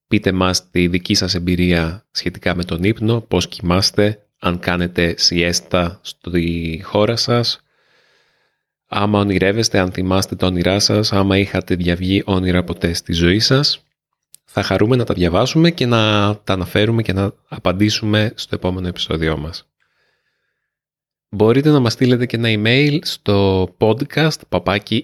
Πείτε 0.08 0.32
μας 0.32 0.70
τη 0.70 0.88
δική 0.88 1.14
σας 1.14 1.34
εμπειρία 1.34 2.06
σχετικά 2.10 2.54
με 2.54 2.64
τον 2.64 2.84
ύπνο, 2.84 3.20
πώς 3.20 3.48
κοιμάστε, 3.48 4.26
αν 4.38 4.58
κάνετε 4.58 5.14
σιέστα 5.16 5.98
στη 6.02 6.80
χώρα 6.84 7.16
σας, 7.16 7.60
άμα 8.86 9.18
ονειρεύεστε, 9.18 9.78
αν 9.78 9.92
θυμάστε 9.92 10.36
τα 10.36 10.46
όνειρά 10.46 10.78
σας, 10.78 11.12
άμα 11.12 11.38
είχατε 11.38 11.74
διαβγεί 11.74 12.22
όνειρα 12.24 12.64
ποτέ 12.64 12.92
στη 12.92 13.12
ζωή 13.12 13.38
σας. 13.38 13.84
Θα 14.44 14.62
χαρούμε 14.62 14.96
να 14.96 15.04
τα 15.04 15.14
διαβάσουμε 15.14 15.70
και 15.70 15.86
να 15.86 16.36
τα 16.44 16.52
αναφέρουμε 16.52 17.02
και 17.02 17.12
να 17.12 17.32
απαντήσουμε 17.48 18.32
στο 18.34 18.54
επόμενο 18.54 18.88
επεισόδιό 18.88 19.36
μας. 19.36 19.66
Μπορείτε 21.28 21.70
να 21.70 21.80
μας 21.80 21.92
στείλετε 21.92 22.26
και 22.26 22.36
ένα 22.36 22.48
email 22.50 22.98
στο 23.02 23.68
podcast 23.78 24.38
papaki 24.48 25.00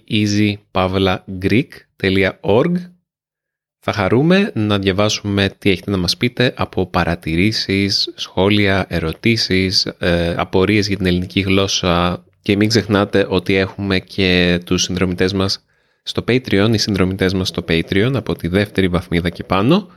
Θα 3.78 3.92
χαρούμε 3.92 4.52
να 4.54 4.78
διαβάσουμε 4.78 5.54
τι 5.58 5.70
έχετε 5.70 5.90
να 5.90 5.96
μας 5.96 6.16
πείτε 6.16 6.54
από 6.56 6.86
παρατηρήσεις, 6.86 8.12
σχόλια, 8.14 8.86
ερωτήσεις, 8.88 9.86
ε, 9.98 10.34
απορίες 10.36 10.88
για 10.88 10.96
την 10.96 11.06
ελληνική 11.06 11.40
γλώσσα 11.40 12.24
και 12.42 12.56
μην 12.56 12.68
ξεχνάτε 12.68 13.26
ότι 13.28 13.54
έχουμε 13.54 13.98
και 13.98 14.60
τους 14.64 14.82
συνδρομητές 14.82 15.32
μας 15.32 15.64
στο 16.02 16.24
Patreon. 16.28 16.70
Οι 16.72 16.78
συνδρομητές 16.78 17.34
μας 17.34 17.48
στο 17.48 17.64
Patreon 17.68 18.12
από 18.14 18.34
τη 18.34 18.48
δεύτερη 18.48 18.88
βαθμίδα 18.88 19.28
και 19.30 19.44
πάνω 19.44 19.88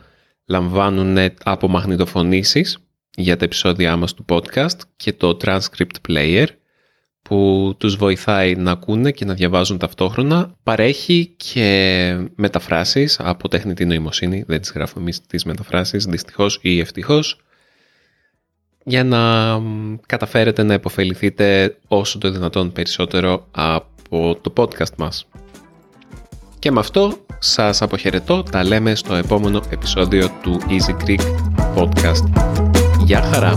λαμβάνουν 0.45 1.17
απομαγνητοφωνήσεις 1.43 2.84
για 3.15 3.37
τα 3.37 3.45
επεισόδια 3.45 3.95
μας 3.95 4.13
του 4.13 4.25
podcast 4.29 4.79
και 4.95 5.13
το 5.13 5.37
transcript 5.41 6.09
player 6.09 6.45
που 7.21 7.73
τους 7.77 7.95
βοηθάει 7.95 8.55
να 8.55 8.71
ακούνε 8.71 9.11
και 9.11 9.25
να 9.25 9.33
διαβάζουν 9.33 9.77
ταυτόχρονα. 9.77 10.55
Παρέχει 10.63 11.33
και 11.37 12.29
μεταφράσεις 12.35 13.19
από 13.19 13.47
τεχνητή 13.47 13.85
νοημοσύνη, 13.85 14.43
δεν 14.47 14.61
τις 14.61 14.71
γράφουμε 14.71 15.01
εμείς 15.01 15.21
τις 15.21 15.45
μεταφράσεις, 15.45 16.05
δυστυχώς 16.05 16.59
ή 16.61 16.79
ευτυχώς, 16.79 17.39
για 18.83 19.03
να 19.03 19.19
καταφέρετε 20.05 20.63
να 20.63 20.73
υποφεληθείτε 20.73 21.77
όσο 21.87 22.17
το 22.17 22.29
δυνατόν 22.29 22.71
περισσότερο 22.71 23.47
από 23.51 24.39
το 24.41 24.53
podcast 24.55 24.95
μας. 24.97 25.27
Και 26.59 26.71
με 26.71 26.79
αυτό 26.79 27.25
σας 27.39 27.81
αποχαιρετώ, 27.81 28.43
τα 28.43 28.63
λέμε 28.63 28.95
στο 28.95 29.15
επόμενο 29.15 29.61
επεισόδιο 29.69 30.29
του 30.41 30.59
Easy 30.69 31.05
Greek 31.05 31.21
Podcast. 31.75 32.74
Γεια 33.05 33.21
χαρά! 33.21 33.53